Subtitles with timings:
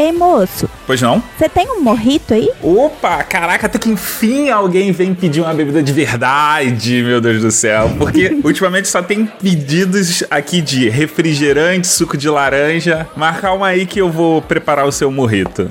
[0.00, 1.22] Ei, moço, Pois não?
[1.38, 2.48] você tem um morrito aí?
[2.62, 7.50] Opa, caraca, até que enfim alguém vem pedir uma bebida de verdade, meu Deus do
[7.50, 7.90] céu.
[7.98, 13.06] Porque ultimamente só tem pedidos aqui de refrigerante, suco de laranja.
[13.14, 15.70] Mas calma aí que eu vou preparar o seu morrito.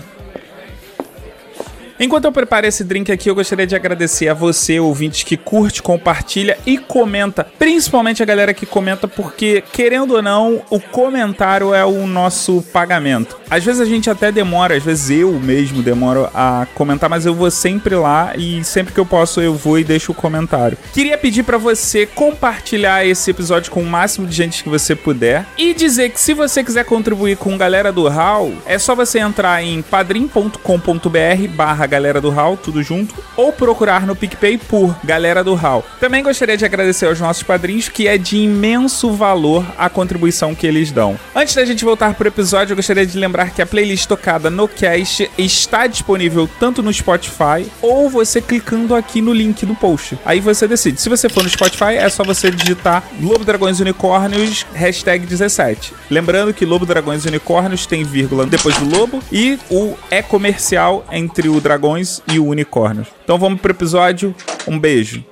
[2.00, 5.84] Enquanto eu preparo esse drink aqui, eu gostaria de agradecer a você, ouvinte, que curte,
[5.84, 7.46] compartilha e comenta.
[7.60, 13.38] Principalmente a galera que comenta, porque, querendo ou não, o comentário é o nosso pagamento.
[13.50, 17.36] Às vezes a gente até demora, às vezes eu mesmo demoro a comentar, mas eu
[17.36, 20.78] vou sempre lá e sempre que eu posso eu vou e deixo o comentário.
[20.94, 25.46] Queria pedir pra você compartilhar esse episódio com o máximo de gente que você puder
[25.58, 29.62] e dizer que se você quiser contribuir com galera do HAL, é só você entrar
[29.62, 35.56] em padrim.com.br barra galera do HAL, tudo junto, ou procurar no PicPay por galera do
[35.56, 35.84] HAL.
[36.00, 40.66] Também gostaria de agradecer aos nossos padrinhos, que é de imenso valor a contribuição que
[40.66, 41.20] eles dão.
[41.36, 44.68] Antes da gente voltar pro episódio, eu gostaria de lembrar que a playlist tocada no
[44.68, 50.18] cast está disponível tanto no Spotify ou você clicando aqui no link no post.
[50.26, 51.02] Aí você decide.
[51.02, 55.94] Se você for no Spotify, é só você digitar Lobo Dragões Unicórnios, hashtag 17.
[56.10, 61.50] Lembrando que Lobo Dragões Unicórnios tem vírgula depois do lobo e o é comercial entre
[61.50, 63.08] o dragões e o unicórnio.
[63.24, 64.36] Então vamos pro episódio.
[64.68, 65.24] Um beijo.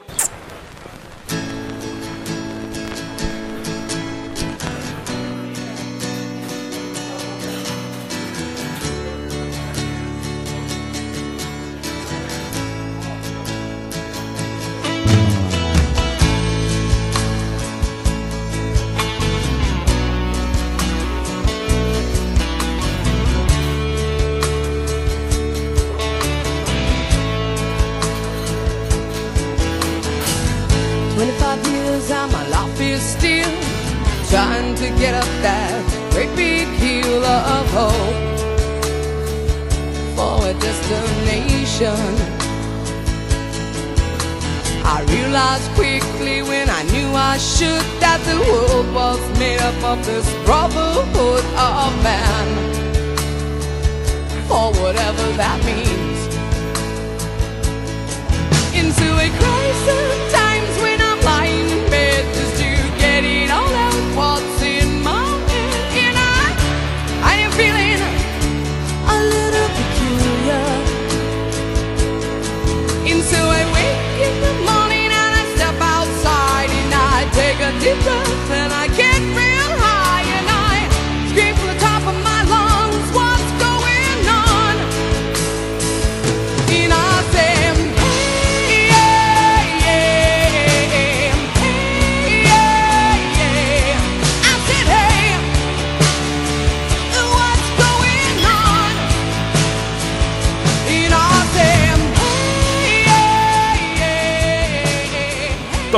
[49.97, 52.47] Of this brotherhood of man,
[54.49, 56.19] or whatever that means.
[58.73, 60.27] Into a crisis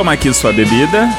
[0.00, 1.10] Toma aqui sua bebida.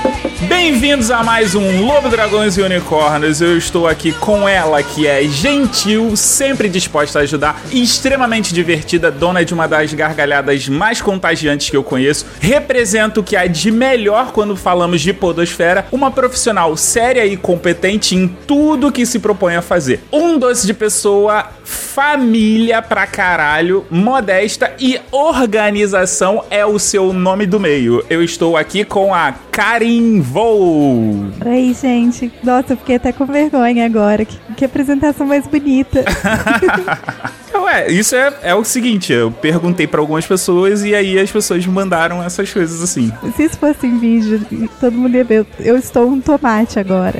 [0.47, 3.39] Bem-vindos a mais um Lobo Dragões e Unicórnios.
[3.39, 9.45] Eu estou aqui com ela, que é gentil, sempre disposta a ajudar, extremamente divertida, dona
[9.45, 12.25] de uma das gargalhadas mais contagiantes que eu conheço.
[12.39, 18.15] Representa o que há de melhor quando falamos de podosfera, uma profissional séria e competente
[18.15, 20.01] em tudo que se propõe a fazer.
[20.11, 27.59] Um doce de pessoa, família pra caralho, modesta e organização é o seu nome do
[27.59, 28.03] meio.
[28.09, 31.25] Eu estou aqui com a Karin Vou.
[31.45, 32.31] Oi, gente.
[32.41, 34.23] Nossa, eu fiquei até com vergonha agora.
[34.23, 36.05] Que, que apresentação mais bonita.
[37.53, 41.65] Ué, isso é, é o seguinte, eu perguntei pra algumas pessoas e aí as pessoas
[41.65, 43.11] mandaram essas coisas assim.
[43.35, 44.41] Se isso fosse em vídeo,
[44.79, 45.45] todo mundo ia ver.
[45.59, 47.19] Eu estou um tomate agora.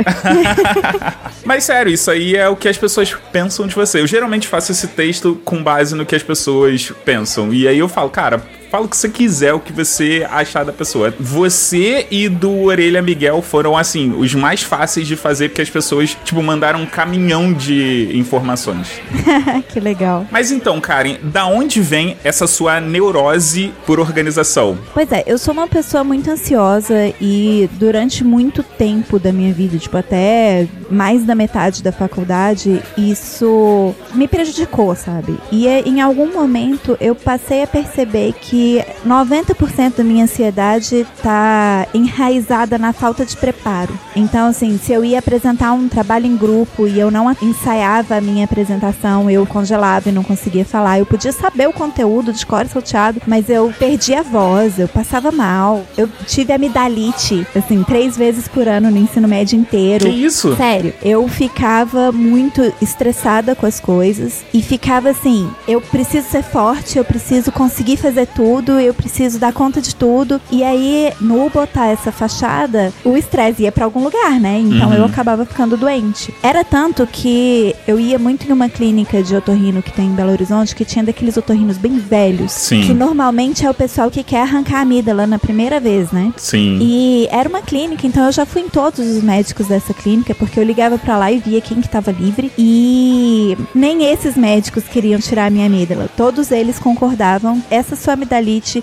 [1.46, 4.00] Mas sério, isso aí é o que as pessoas pensam de você.
[4.00, 7.54] Eu geralmente faço esse texto com base no que as pessoas pensam.
[7.54, 10.72] E aí eu falo, cara, fala o que você quiser, o que você achar da
[10.72, 11.14] pessoa.
[11.20, 16.18] Você e do Orelha Miguel foram, assim, os mais fáceis de fazer, porque as pessoas,
[16.24, 18.88] tipo, mandaram um caminhão de informações.
[19.68, 20.26] que legal.
[20.32, 24.78] Mas então, Karen, da onde vem essa sua neurose por organização?
[24.94, 29.78] Pois é, eu sou uma pessoa muito ansiosa e durante muito tempo da minha vida,
[29.78, 35.38] tipo até mais da metade da faculdade, isso me prejudicou, sabe?
[35.52, 41.08] E é- em algum momento eu passei a perceber que que 90% da minha ansiedade
[41.24, 43.98] tá enraizada na falta de preparo.
[44.16, 48.22] Então, assim, se eu ia apresentar um trabalho em grupo e eu não ensaiava a
[48.22, 51.00] minha apresentação, eu congelava e não conseguia falar.
[51.00, 55.32] Eu podia saber o conteúdo de cor salteado, mas eu perdia a voz, eu passava
[55.32, 55.84] mal.
[55.98, 60.06] Eu tive amidalite, assim, três vezes por ano no ensino médio inteiro.
[60.06, 60.56] Que isso?
[60.56, 66.98] Sério, eu ficava muito estressada com as coisas e ficava assim: eu preciso ser forte,
[66.98, 70.42] eu preciso conseguir fazer tudo, eu preciso dar conta de tudo.
[70.52, 74.60] E aí, no botar essa fachada, o estresse ia pra algum lugar, né?
[74.60, 74.96] Então Uhum.
[74.96, 76.34] eu acabava ficando doente.
[76.44, 80.32] Era tanto que eu ia muito em uma clínica de otorrino que tem em Belo
[80.32, 82.52] Horizonte que tinha daqueles otorrinos bem velhos.
[82.52, 82.82] Sim.
[82.82, 86.34] Que normalmente é o pessoal que quer arrancar a amígdala na primeira vez, né?
[86.38, 86.80] Sim.
[86.82, 90.60] E era uma clínica, então eu já fui em todos os médicos dessa clínica, porque
[90.60, 92.52] eu ligava pra lá e via quem que tava livre.
[92.58, 96.10] E nem esses médicos queriam tirar a minha amígdala.
[96.18, 97.62] Todos eles concordavam.
[97.70, 98.16] Essa sua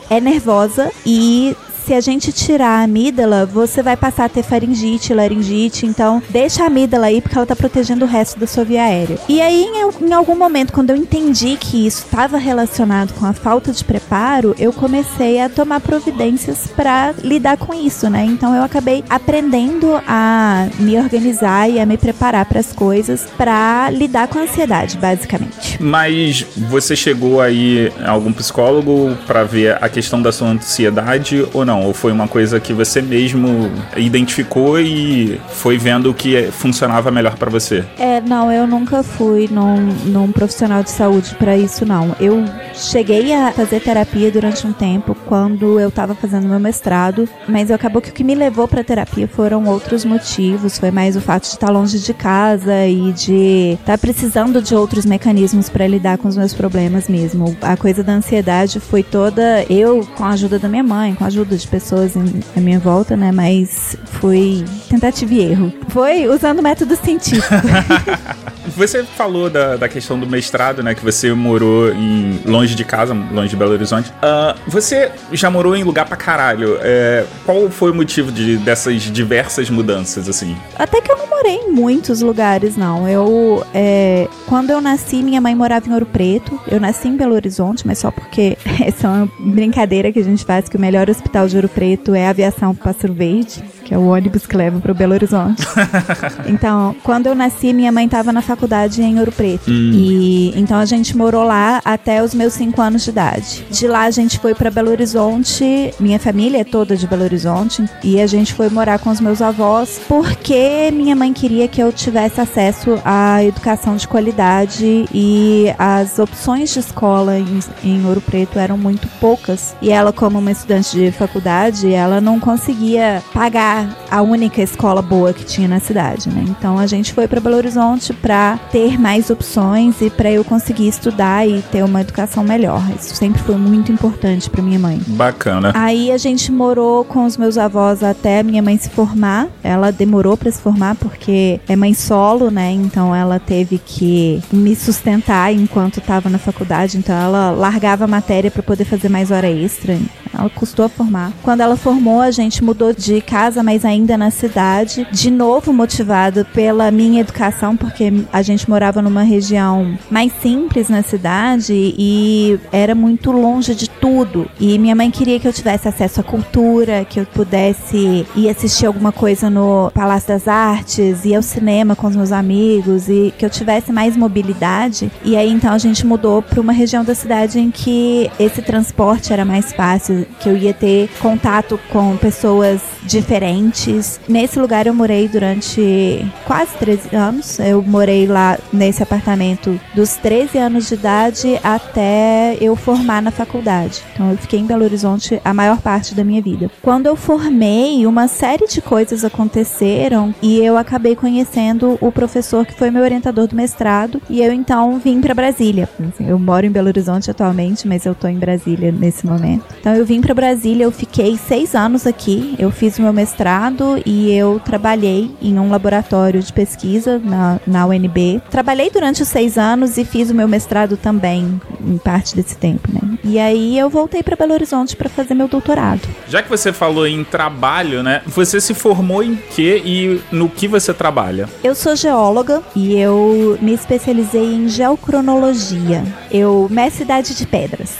[0.09, 1.57] é nervosa e
[1.89, 6.63] se a gente tirar a amígdala, você vai passar a ter faringite, laringite, então deixa
[6.63, 9.19] a amígdala aí porque ela tá protegendo o resto da sua via aérea.
[9.27, 13.33] E aí, em, em algum momento, quando eu entendi que isso estava relacionado com a
[13.33, 18.23] falta de preparo, eu comecei a tomar providências para lidar com isso, né?
[18.23, 23.89] Então eu acabei aprendendo a me organizar e a me preparar para as coisas para
[23.89, 25.83] lidar com a ansiedade, basicamente.
[25.83, 31.65] Mas você chegou aí a algum psicólogo pra ver a questão da sua ansiedade ou
[31.65, 31.78] não?
[31.85, 37.37] Ou foi uma coisa que você mesmo identificou e foi vendo o que funcionava melhor
[37.37, 37.85] pra você?
[37.99, 39.77] É, não, eu nunca fui num,
[40.07, 42.15] num profissional de saúde pra isso, não.
[42.21, 42.45] Eu
[42.75, 48.01] cheguei a fazer terapia durante um tempo quando eu tava fazendo meu mestrado, mas acabou
[48.01, 50.79] que o que me levou pra terapia foram outros motivos.
[50.79, 55.05] Foi mais o fato de estar longe de casa e de estar precisando de outros
[55.05, 57.57] mecanismos pra lidar com os meus problemas mesmo.
[57.63, 61.27] A coisa da ansiedade foi toda eu, com a ajuda da minha mãe, com a
[61.27, 63.31] ajuda de pessoas em, à minha volta, né?
[63.33, 65.73] Mas foi tentativa e erro.
[65.89, 67.55] Foi usando método científico.
[68.77, 70.95] Você falou da, da questão do mestrado, né?
[70.95, 74.13] Que você morou em longe de casa, longe de Belo Horizonte.
[74.23, 76.79] Ah, você já morou em lugar pra caralho.
[76.81, 80.57] É, qual foi o motivo de, dessas diversas mudanças, assim?
[80.79, 83.09] Até que eu não morei em muitos lugares, não.
[83.09, 86.59] Eu, é, quando eu nasci, minha mãe morava em Ouro Preto.
[86.67, 90.45] Eu nasci em Belo Horizonte, mas só porque essa é uma brincadeira que a gente
[90.45, 93.99] faz que o melhor hospital de Ouro Preto é a aviação Pássaro Verde, que é
[93.99, 95.63] o ônibus que leva para Belo Horizonte.
[96.47, 99.71] então, quando eu nasci, minha mãe estava na faculdade em Ouro Preto.
[99.71, 103.65] E então a gente morou lá até os meus cinco anos de idade.
[103.71, 105.93] De lá a gente foi para Belo Horizonte.
[105.99, 109.43] Minha família é toda de Belo Horizonte e a gente foi morar com os meus
[109.43, 116.19] avós porque minha mãe queria que eu tivesse acesso à educação de qualidade e as
[116.19, 119.75] opções de escola em, em Ouro Preto eram muito poucas.
[119.81, 121.48] E ela, como uma estudante de faculdade,
[121.93, 126.45] ela não conseguia pagar a única escola boa que tinha na cidade, né?
[126.49, 130.89] Então a gente foi para Belo Horizonte para ter mais opções e para eu conseguir
[130.89, 132.83] estudar e ter uma educação melhor.
[132.99, 135.01] Isso sempre foi muito importante para minha mãe.
[135.07, 135.73] Bacana.
[135.75, 139.49] Aí a gente morou com os meus avós até minha mãe se formar.
[139.63, 142.71] Ela demorou pra se formar porque é mãe solo, né?
[142.73, 146.99] Então ela teve que me sustentar enquanto estava na faculdade.
[146.99, 149.99] Então ela largava a matéria pra poder fazer mais hora extra.
[150.37, 151.28] Ela custou a formar.
[151.43, 155.07] Quando ela formou, a gente mudou de casa, mas ainda na cidade.
[155.11, 161.03] De novo motivado pela minha educação, porque a gente morava numa região mais simples na
[161.03, 164.49] cidade e era muito longe de tudo.
[164.61, 168.87] E minha mãe queria que eu tivesse acesso à cultura, que eu pudesse ir assistir
[168.87, 173.45] alguma coisa no Palácio das Artes, ir ao cinema com os meus amigos e que
[173.45, 175.11] eu tivesse mais mobilidade.
[175.25, 179.33] E aí então a gente mudou para uma região da cidade em que esse transporte
[179.33, 184.21] era mais fácil, que eu ia ter contato com pessoas diferentes.
[184.29, 187.59] Nesse lugar eu morei durante quase 13 anos.
[187.59, 194.03] Eu morei lá nesse apartamento dos 13 anos de idade até eu formar na faculdade.
[194.15, 196.71] Então eu fiquei em Belo Horizonte a maior parte da minha vida.
[196.83, 202.75] Quando eu formei, uma série de coisas aconteceram e eu acabei conhecendo o professor que
[202.75, 205.89] foi meu orientador do mestrado e eu então vim para Brasília.
[206.09, 209.65] Assim, eu moro em Belo Horizonte atualmente, mas eu tô em Brasília nesse momento.
[209.81, 212.55] Então eu vim para Brasília, eu fiquei seis anos aqui.
[212.59, 218.41] Eu fiz meu mestrado e eu trabalhei em um laboratório de pesquisa na, na UNB.
[218.51, 222.89] Trabalhei durante os seis anos e fiz o meu mestrado também, em parte desse tempo,
[222.93, 223.19] né?
[223.25, 226.03] E aí eu voltei para Belo Horizonte para fazer meu doutorado.
[226.29, 228.23] Já que você falou em trabalho, né?
[228.27, 231.49] Você se formou em quê e no que você trabalha?
[231.63, 236.05] Eu sou geóloga e eu me especializei em geocronologia.
[236.31, 237.97] Eu meço idade de pedras.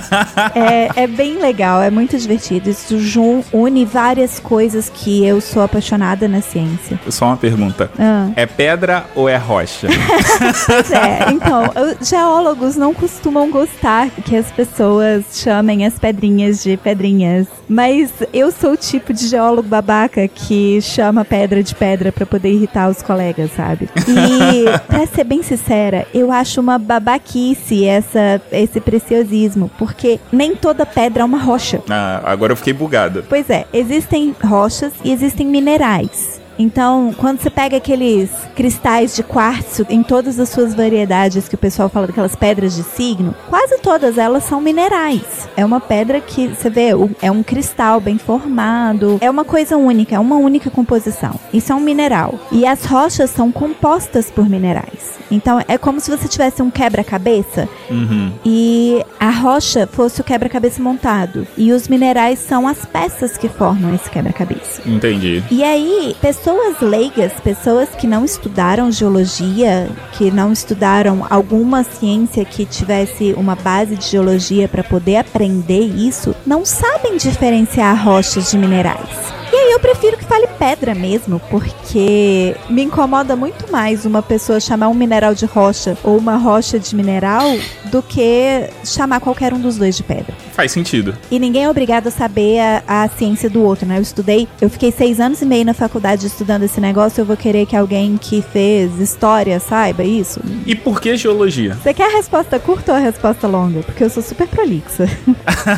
[0.54, 2.41] é, é bem legal, é muito divertido.
[2.50, 6.98] Isso jun- une várias coisas que eu sou apaixonada na ciência.
[7.08, 7.90] Só uma pergunta.
[7.98, 8.30] Ah.
[8.36, 9.88] É pedra ou é rocha?
[10.66, 11.64] Pois é, então,
[12.00, 17.46] os geólogos não costumam gostar que as pessoas chamem as pedrinhas de pedrinhas.
[17.68, 22.52] Mas eu sou o tipo de geólogo babaca que chama pedra de pedra pra poder
[22.52, 23.88] irritar os colegas, sabe?
[24.08, 30.84] E, pra ser bem sincera, eu acho uma babaquice essa, esse preciosismo, porque nem toda
[30.86, 31.80] pedra é uma rocha.
[31.88, 33.24] ah, agora eu fiquei bugado.
[33.28, 36.31] Pois é, existem rochas e existem minerais.
[36.58, 41.58] Então, quando você pega aqueles cristais de quartzo em todas as suas variedades que o
[41.58, 45.48] pessoal fala daquelas pedras de signo, quase todas elas são minerais.
[45.56, 46.90] É uma pedra que você vê,
[47.20, 51.34] é um cristal bem formado, é uma coisa única, é uma única composição.
[51.52, 52.38] Isso é um mineral.
[52.50, 55.12] E as rochas são compostas por minerais.
[55.30, 58.32] Então, é como se você tivesse um quebra-cabeça Uhum.
[58.44, 61.46] e a rocha fosse o quebra-cabeça montado.
[61.56, 64.82] E os minerais são as peças que formam esse quebra-cabeça.
[64.86, 65.42] Entendi.
[65.50, 66.41] E aí, pessoas
[66.80, 73.96] leigas, pessoas que não estudaram geologia, que não estudaram alguma ciência que tivesse uma base
[73.96, 79.41] de geologia para poder aprender isso, não sabem diferenciar rochas de minerais.
[79.52, 84.58] E aí eu prefiro que fale pedra mesmo, porque me incomoda muito mais uma pessoa
[84.58, 87.58] chamar um mineral de rocha ou uma rocha de mineral
[87.90, 90.34] do que chamar qualquer um dos dois de pedra.
[90.52, 91.14] Faz sentido.
[91.30, 93.98] E ninguém é obrigado a saber a, a ciência do outro, né?
[93.98, 97.36] Eu estudei, eu fiquei seis anos e meio na faculdade estudando esse negócio, eu vou
[97.36, 100.40] querer que alguém que fez história saiba isso?
[100.64, 101.74] E por que geologia?
[101.82, 103.80] Você quer a resposta curta ou a resposta longa?
[103.80, 105.06] Porque eu sou super prolixa.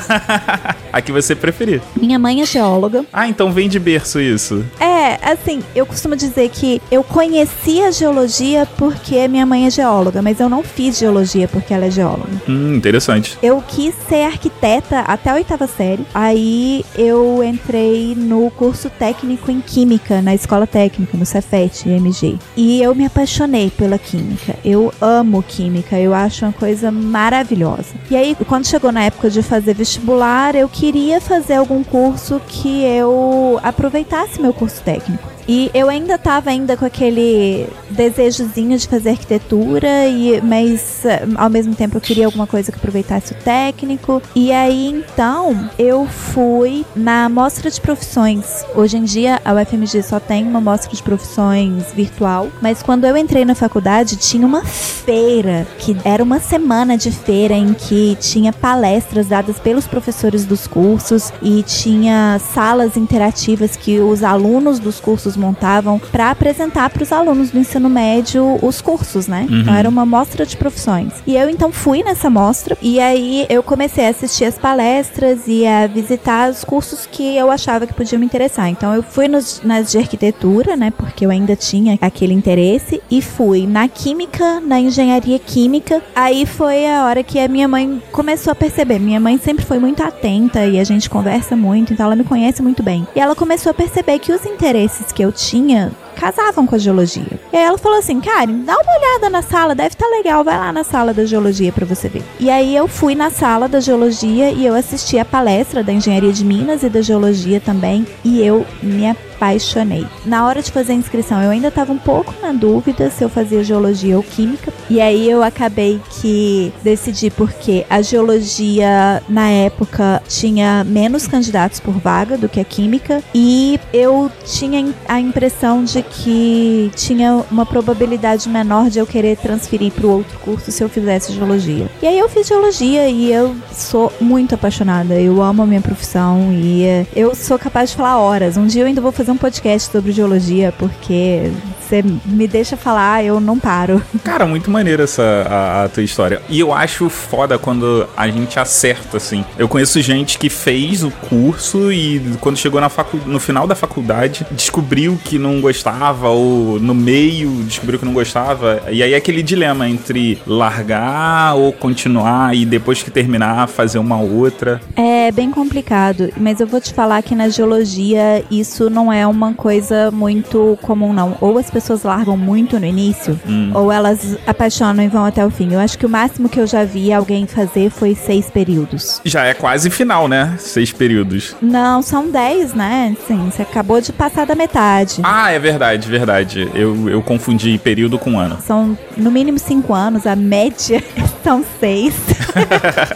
[0.93, 1.83] a que você preferir.
[1.97, 3.04] Minha mãe é geóloga.
[3.12, 4.64] Ah, então vem de berço isso.
[4.80, 10.23] É, assim, eu costumo dizer que eu conheci a geologia porque minha mãe é geóloga,
[10.23, 12.30] mas eu não fiz geologia porque ela é geóloga.
[12.49, 13.38] Hum, interessante.
[13.42, 16.06] Eu quis ser arquiteta até a oitava série.
[16.14, 22.38] Aí eu entrei no curso técnico em química na escola técnica, no Cefet, MG.
[22.56, 24.56] E eu me apaixonei pela química.
[24.64, 27.94] Eu amo química, eu acho uma coisa maravilhosa.
[28.11, 32.83] E aí, quando chegou na época de fazer vestibular, eu queria fazer algum curso que
[32.85, 35.34] eu aproveitasse meu curso técnico.
[35.47, 41.51] E eu ainda tava ainda com aquele desejozinho de fazer arquitetura, e, mas eh, ao
[41.51, 44.23] mesmo tempo eu queria alguma coisa que aproveitasse o técnico.
[44.35, 48.65] E aí então eu fui na mostra de profissões.
[48.75, 53.17] Hoje em dia a UFMG só tem uma mostra de profissões virtual, mas quando eu
[53.17, 58.53] entrei na faculdade tinha uma feira, que era uma semana de feira em que tinha
[58.53, 65.34] palestras dadas pelos professores dos cursos e tinha salas interativas que os alunos dos cursos
[65.37, 69.47] montavam para apresentar para os alunos do ensino médio os cursos, né?
[69.49, 69.61] Uhum.
[69.61, 71.12] Então era uma mostra de profissões.
[71.26, 75.67] E eu então fui nessa mostra e aí eu comecei a assistir as palestras e
[75.67, 78.69] a visitar os cursos que eu achava que podiam me interessar.
[78.69, 80.93] Então eu fui nos, nas de arquitetura, né?
[80.97, 86.03] Porque eu ainda tinha aquele interesse e fui na química, na engenharia química.
[86.14, 88.99] Aí foi a hora que a minha mãe começou a perceber.
[88.99, 92.62] Minha mãe sempre foi muito atenta e a gente conversa muito, então ela me conhece
[92.62, 93.07] muito bem.
[93.14, 97.38] E ela começou a perceber que os interesses que eu tinha casavam com a geologia.
[97.52, 100.56] E aí ela falou assim, Karen, dá uma olhada na sala, deve estar legal, vai
[100.56, 102.23] lá na sala da geologia pra você ver.
[102.40, 106.33] E aí eu fui na sala da geologia e eu assisti a palestra da engenharia
[106.33, 110.06] de Minas e da geologia também, e eu me apaixonei.
[110.25, 113.28] Na hora de fazer a inscrição, eu ainda estava um pouco na dúvida se eu
[113.28, 120.23] fazia geologia ou química, e aí eu acabei que decidi porque a geologia na época
[120.28, 126.02] tinha menos candidatos por vaga do que a química, e eu tinha a impressão de
[126.11, 130.89] que tinha uma probabilidade menor de eu querer transferir para o outro curso se eu
[130.89, 131.89] fizesse geologia.
[132.03, 135.21] E aí eu fiz geologia e eu sou muito apaixonada.
[135.21, 138.57] Eu amo a minha profissão e eh, eu sou capaz de falar horas.
[138.57, 141.51] Um dia eu ainda vou fazer um podcast sobre geologia porque
[141.85, 144.03] Você me deixa falar, eu não paro.
[144.25, 146.41] Cara, muito maneira essa a, a tua história.
[146.49, 149.45] E eu acho foda quando a gente acerta, assim.
[149.59, 153.75] Eu conheço gente que fez o curso e quando chegou na facu no final da
[153.75, 155.94] faculdade, descobriu que não gostava,
[156.29, 158.83] ou no meio descobriu que não gostava.
[158.91, 164.21] E aí é aquele dilema entre largar ou continuar e depois que terminar fazer uma
[164.21, 164.81] outra.
[164.97, 169.53] É bem complicado, mas eu vou te falar que na geologia isso não é uma
[169.53, 171.37] coisa muito comum, não.
[171.41, 173.39] Ou as pessoas largam muito no início,
[173.75, 175.73] ou elas apaixonam e vão até o fim.
[175.73, 179.21] Eu acho que o máximo que eu já vi alguém fazer foi seis períodos.
[179.25, 180.55] Já é quase final, né?
[180.59, 181.57] Seis períodos.
[181.61, 183.17] Não, são dez, né?
[183.27, 185.21] Sim, você acabou de passar da metade.
[185.23, 186.71] Ah, é verdade, verdade.
[186.75, 188.59] Eu, eu confundi período com ano.
[188.61, 191.03] São no mínimo cinco anos, a média
[191.43, 192.14] são seis.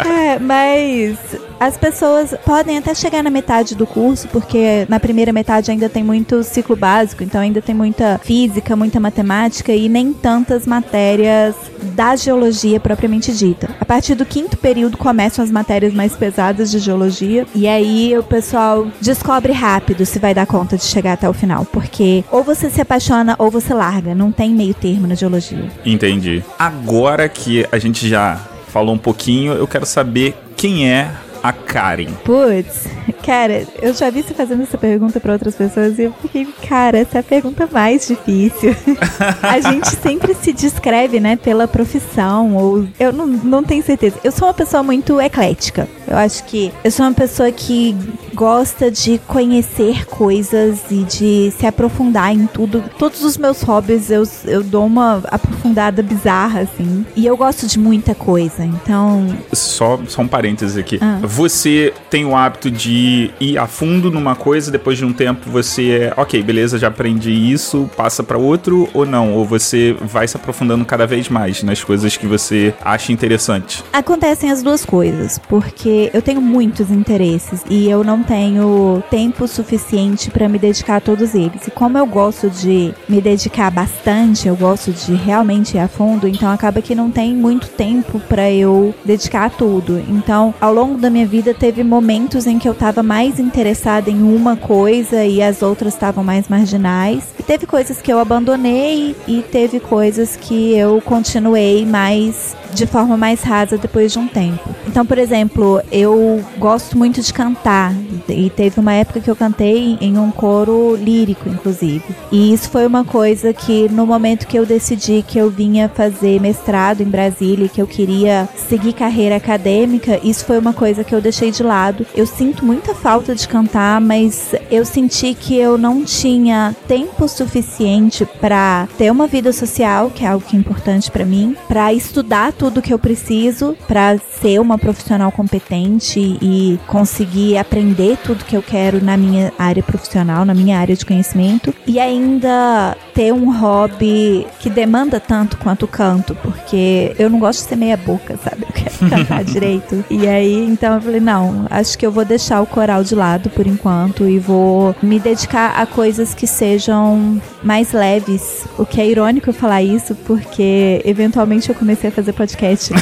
[0.09, 1.17] É, mas
[1.61, 6.03] as pessoas podem até chegar na metade do curso, porque na primeira metade ainda tem
[6.03, 11.55] muito ciclo básico, então ainda tem muita física, muita matemática e nem tantas matérias
[11.95, 13.69] da geologia propriamente dita.
[13.81, 18.23] A partir do quinto período começam as matérias mais pesadas de geologia, e aí o
[18.23, 22.71] pessoal descobre rápido se vai dar conta de chegar até o final, porque ou você
[22.71, 25.71] se apaixona ou você larga, não tem meio termo na geologia.
[25.85, 26.43] Entendi.
[26.59, 31.11] Agora que a gente já falou um pouquinho, eu quero saber quem é
[31.49, 32.13] a Karen.
[32.25, 32.87] Putz,
[33.25, 36.99] cara, eu já vi você fazendo essa pergunta pra outras pessoas e eu fiquei, cara,
[36.99, 38.77] essa é a pergunta mais difícil.
[39.43, 42.87] a gente sempre se descreve, né, pela profissão, ou.
[43.01, 44.17] Eu não, não tenho certeza.
[44.23, 45.89] Eu sou uma pessoa muito eclética.
[46.07, 47.97] Eu acho que eu sou uma pessoa que
[48.35, 52.85] gosta de conhecer coisas e de se aprofundar em tudo.
[52.99, 57.05] Todos os meus hobbies eu, eu dou uma aprofundada bizarra, assim.
[57.17, 58.65] E eu gosto de muita coisa.
[58.65, 60.99] Então, Só, só um parênteses aqui.
[61.01, 61.19] Ah.
[61.39, 65.91] Você tem o hábito de ir a fundo numa coisa, depois de um tempo você
[65.91, 69.35] é, ok, beleza, já aprendi isso, passa pra outro ou não?
[69.35, 73.85] Ou você vai se aprofundando cada vez mais nas coisas que você acha interessante?
[73.93, 80.33] Acontecem as duas coisas, porque eu tenho muitos interesses e eu não tenho tempo suficiente
[80.33, 81.69] para me dedicar a todos eles.
[81.69, 86.27] E como eu gosto de me dedicar bastante, eu gosto de realmente ir a fundo,
[86.27, 90.03] então acaba que não tem muito tempo para eu dedicar a tudo.
[90.09, 94.23] Então, ao longo da minha vida teve momentos em que eu tava mais interessada em
[94.23, 97.25] uma coisa e as outras estavam mais marginais.
[97.39, 103.17] E teve coisas que eu abandonei e teve coisas que eu continuei mais de forma
[103.17, 104.69] mais rasa depois de um tempo.
[104.87, 107.95] Então, por exemplo, eu gosto muito de cantar
[108.29, 112.05] e teve uma época que eu cantei em um coro lírico, inclusive.
[112.33, 116.41] E isso foi uma coisa que no momento que eu decidi que eu vinha fazer
[116.41, 121.15] mestrado em Brasília, e que eu queria seguir carreira acadêmica, isso foi uma coisa que
[121.15, 122.07] eu deixei de lado.
[122.15, 128.27] Eu sinto muita falta de cantar, mas eu senti que eu não tinha tempo suficiente
[128.41, 132.53] para ter uma vida social, que é algo que é importante para mim, para estudar
[132.59, 138.63] tudo que eu preciso para ser uma profissional competente e conseguir aprender tudo que eu
[138.63, 141.73] quero na minha área profissional, na minha área de conhecimento.
[141.87, 147.63] E ainda ter um hobby que demanda tanto quanto o canto, porque eu não gosto
[147.65, 148.63] de ser meia boca, sabe?
[148.63, 150.05] Eu quero cantar direito.
[150.09, 153.51] E aí, então eu falei, não, acho que eu vou deixar o coral de lado
[153.51, 158.69] por enquanto e vou me dedicar a coisas que sejam mais leves.
[158.79, 162.93] O que é irônico eu falar isso, porque eventualmente eu comecei a fazer podcast.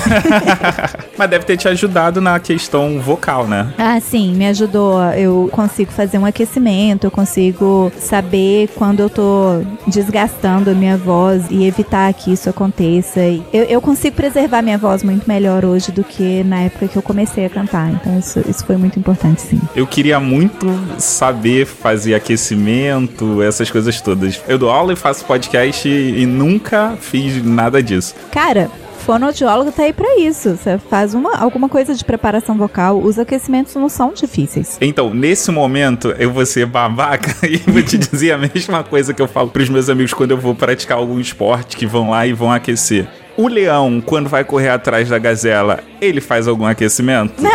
[1.14, 3.70] Mas deve ter te ajudado na questão vocal, né?
[3.76, 4.98] ah, sim, me ajudou.
[5.12, 9.60] Eu consigo fazer um aquecimento, eu consigo saber quando eu tô
[10.06, 13.20] desgastando a minha voz e evitar que isso aconteça.
[13.52, 17.02] Eu, eu consigo preservar minha voz muito melhor hoje do que na época que eu
[17.02, 17.90] comecei a cantar.
[17.90, 19.60] Então isso, isso foi muito importante, sim.
[19.74, 20.66] Eu queria muito
[20.98, 24.40] saber fazer aquecimento, essas coisas todas.
[24.46, 28.14] Eu dou aula e faço podcast e, e nunca fiz nada disso.
[28.30, 28.70] Cara,
[29.06, 30.56] fonoaudiólogo tá aí pra isso.
[30.56, 32.98] Você faz uma, alguma coisa de preparação vocal.
[32.98, 34.76] Os aquecimentos não são difíceis.
[34.80, 39.22] Então, nesse momento, eu vou ser babaca e vou te dizer a mesma coisa que
[39.22, 42.32] eu falo pros meus amigos quando eu vou praticar algum esporte que vão lá e
[42.32, 43.06] vão aquecer.
[43.36, 47.34] O leão, quando vai correr atrás da gazela, ele faz algum aquecimento?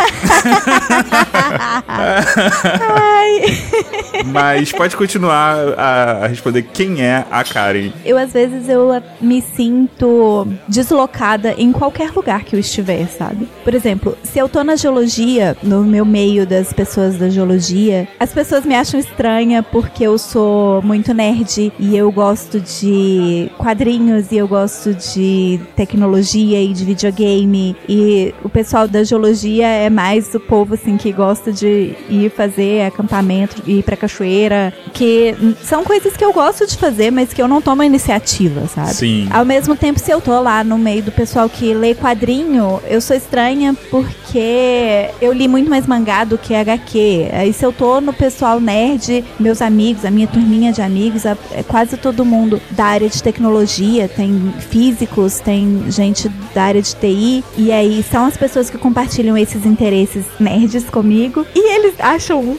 [4.26, 7.90] Mas pode continuar a, responder quem é a Karen.
[8.04, 13.48] Eu, às vezes, eu me sinto deslocada em qualquer lugar que eu estiver, sabe?
[13.64, 18.32] Por exemplo, se eu tô na geologia, no meu meio das pessoas da geologia, as
[18.32, 24.36] pessoas me acham estranha porque eu sou muito nerd e eu gosto de quadrinhos e
[24.36, 27.76] eu gosto de tecnologia e de videogame.
[27.88, 32.82] E o pessoal da geologia é mais o povo assim que gosta de ir fazer
[32.86, 37.48] acampamento, ir pra cachoeira, que são coisas que eu gosto de fazer, mas que eu
[37.48, 38.94] não tomo iniciativa, sabe?
[38.94, 39.28] Sim.
[39.30, 43.00] Ao mesmo tempo, se eu tô lá no meio do pessoal que lê quadrinho, eu
[43.00, 47.28] sou estranha porque eu li muito mais mangá do que HQ.
[47.32, 51.36] Aí se eu tô no pessoal nerd, meus amigos, a minha turminha de amigos, a-
[51.52, 56.94] é quase todo mundo da área de tecnologia, tem físicos, tem gente da área de
[56.94, 62.40] TI, e aí são as pessoas que compartilham esses interesses nerds comigo, e eles acham
[62.40, 62.56] um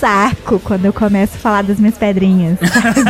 [0.00, 2.58] saco quando eu começo a falar das minhas pedrinhas.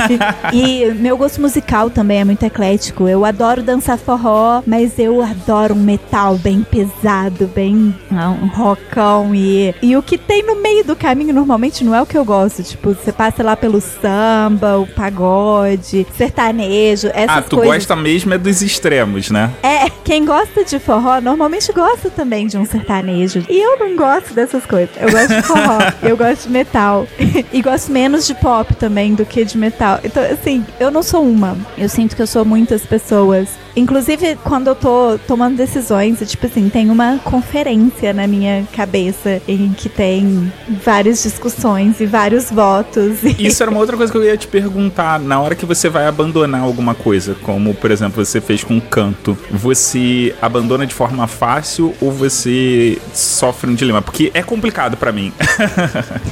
[0.52, 3.06] e meu gosto musical também é muito eclético.
[3.06, 9.32] Eu adoro dançar forró, mas eu adoro um metal bem pesado, bem ah, um rockão
[9.34, 12.24] e e o que tem no meio do caminho normalmente não é o que eu
[12.24, 12.62] gosto.
[12.64, 17.74] Tipo, você passa lá pelo samba, o pagode, sertanejo, essas Ah, tu coisas.
[17.76, 19.50] gosta mesmo é dos extremos, né?
[19.62, 23.44] É, quem gosta de forró normalmente gosta também de um sertanejo.
[23.48, 24.90] E eu não gosto dessas coisas.
[25.00, 26.79] Eu gosto de forró, eu gosto de metal.
[27.52, 30.00] e gosto menos de pop também do que de metal.
[30.02, 31.56] Então, assim, eu não sou uma.
[31.76, 33.48] Eu sinto que eu sou muitas pessoas.
[33.76, 39.40] Inclusive, quando eu tô tomando decisões, é tipo assim, tem uma conferência na minha cabeça
[39.46, 40.52] em que tem
[40.84, 43.22] várias discussões e vários votos.
[43.22, 43.46] E...
[43.46, 45.18] Isso era uma outra coisa que eu ia te perguntar.
[45.18, 49.36] Na hora que você vai abandonar alguma coisa, como por exemplo você fez com canto,
[49.50, 54.02] você abandona de forma fácil ou você sofre um dilema?
[54.02, 55.32] Porque é complicado pra mim.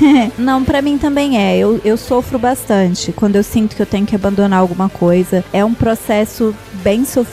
[0.39, 1.57] Não, pra mim também é.
[1.57, 5.45] Eu, eu sofro bastante quando eu sinto que eu tenho que abandonar alguma coisa.
[5.53, 7.28] É um processo bem sofrido.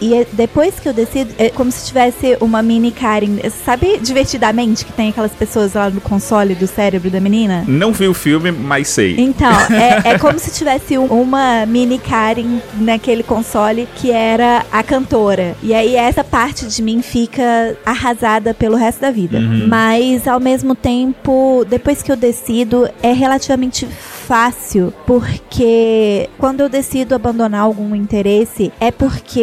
[0.00, 3.36] E é- depois que eu decido, é como se tivesse uma mini Karen.
[3.64, 7.64] Sabe divertidamente que tem aquelas pessoas lá no console do cérebro da menina?
[7.66, 9.16] Não vi o filme, mas sei.
[9.18, 14.82] Então, é, é como se tivesse um- uma mini Karen naquele console que era a
[14.82, 15.54] cantora.
[15.62, 19.38] E aí essa parte de mim fica arrasada pelo resto da vida.
[19.40, 23.86] Mas ao mesmo tempo, depois que eu decido, é relativamente
[24.26, 29.35] fácil, porque quando eu decido abandonar algum interesse, é porque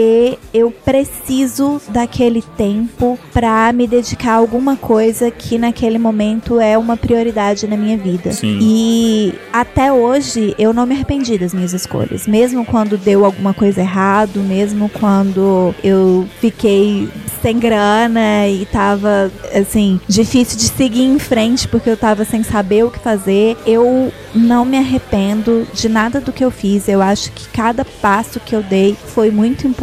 [0.54, 6.98] eu preciso daquele tempo pra me dedicar a alguma coisa que naquele momento é uma
[6.98, 8.32] prioridade na minha vida.
[8.32, 8.60] Sim.
[8.62, 12.28] E até hoje eu não me arrependi das minhas escolhas.
[12.28, 17.08] Mesmo quando deu alguma coisa errado, mesmo quando eu fiquei
[17.42, 22.84] sem grana e tava, assim, difícil de seguir em frente porque eu tava sem saber
[22.86, 26.88] o que fazer, eu não me arrependo de nada do que eu fiz.
[26.88, 29.83] Eu acho que cada passo que eu dei foi muito importante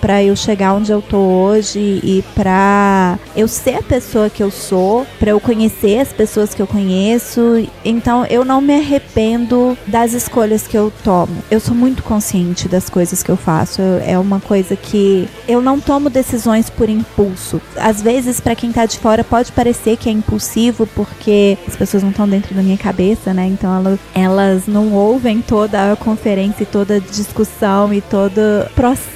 [0.00, 4.50] pra eu chegar onde eu tô hoje e pra eu ser a pessoa que eu
[4.50, 7.68] sou, pra eu conhecer as pessoas que eu conheço.
[7.84, 11.42] Então eu não me arrependo das escolhas que eu tomo.
[11.50, 13.80] Eu sou muito consciente das coisas que eu faço.
[14.06, 17.60] É uma coisa que eu não tomo decisões por impulso.
[17.76, 22.02] Às vezes, pra quem tá de fora, pode parecer que é impulsivo porque as pessoas
[22.02, 23.46] não estão dentro da minha cabeça, né?
[23.46, 28.40] Então elas, elas não ouvem toda a conferência e toda a discussão e todo
[28.74, 29.11] processo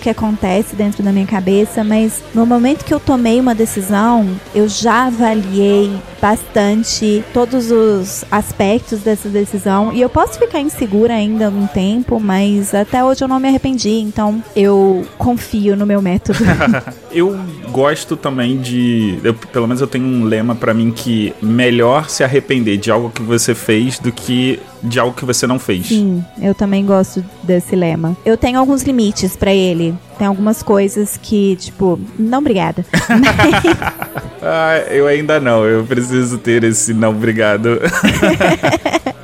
[0.00, 4.68] que acontece dentro da minha cabeça, mas no momento que eu tomei uma decisão, eu
[4.68, 11.66] já avaliei bastante todos os aspectos dessa decisão e eu posso ficar insegura ainda um
[11.66, 16.38] tempo, mas até hoje eu não me arrependi, então eu confio no meu método.
[17.14, 17.38] Eu
[17.70, 19.18] gosto também de.
[19.22, 23.10] eu- pelo menos eu tenho um lema pra mim que melhor se arrepender de algo
[23.10, 25.86] que você fez do que de algo que você não fez.
[25.86, 28.16] Sim, eu também gosto desse lema.
[28.24, 29.94] Eu tenho alguns limites pra ele.
[30.18, 32.84] Tem algumas coisas que, tipo, não obrigada.
[34.46, 35.64] Ah, eu ainda não.
[35.64, 37.80] Eu preciso ter esse não, obrigado.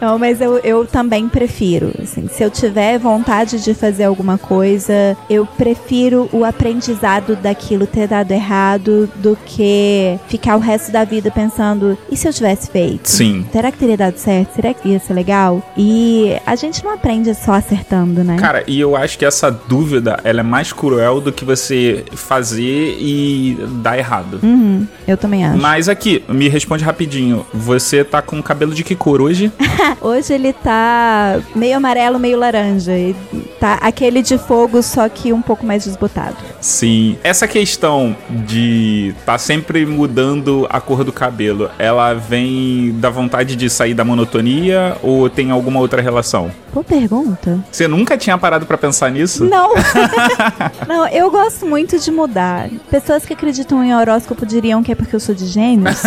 [0.00, 1.92] Não, mas eu, eu também prefiro.
[2.02, 8.08] Assim, se eu tiver vontade de fazer alguma coisa, eu prefiro o aprendizado daquilo ter
[8.08, 13.10] dado errado do que ficar o resto da vida pensando: e se eu tivesse feito?
[13.10, 13.46] Sim.
[13.52, 14.54] Será que teria dado certo?
[14.54, 15.62] Será que ia ser legal?
[15.76, 18.36] E a gente não aprende só acertando, né?
[18.38, 22.96] Cara, e eu acho que essa dúvida ela é mais cruel do que você fazer
[22.98, 24.40] e dar errado.
[24.42, 25.60] Uhum, eu também acho.
[25.60, 27.44] Mas aqui, me responde rapidinho.
[27.52, 29.52] Você tá com cabelo de que cor hoje?
[30.00, 32.96] Hoje ele tá meio amarelo, meio laranja.
[32.96, 33.14] E
[33.58, 36.36] tá aquele de fogo, só que um pouco mais desbotado.
[36.60, 37.18] Sim.
[37.22, 43.68] Essa questão de tá sempre mudando a cor do cabelo, ela vem da vontade de
[43.68, 46.50] sair da monotonia ou tem alguma outra relação?
[46.72, 47.58] Boa pergunta.
[47.70, 49.44] Você nunca tinha parado pra pensar nisso?
[49.44, 49.74] Não.
[50.86, 52.68] Não, eu gosto muito de mudar.
[52.90, 56.02] Pessoas que acreditam em horóscopo diriam que é porque eu sou de gêmeos.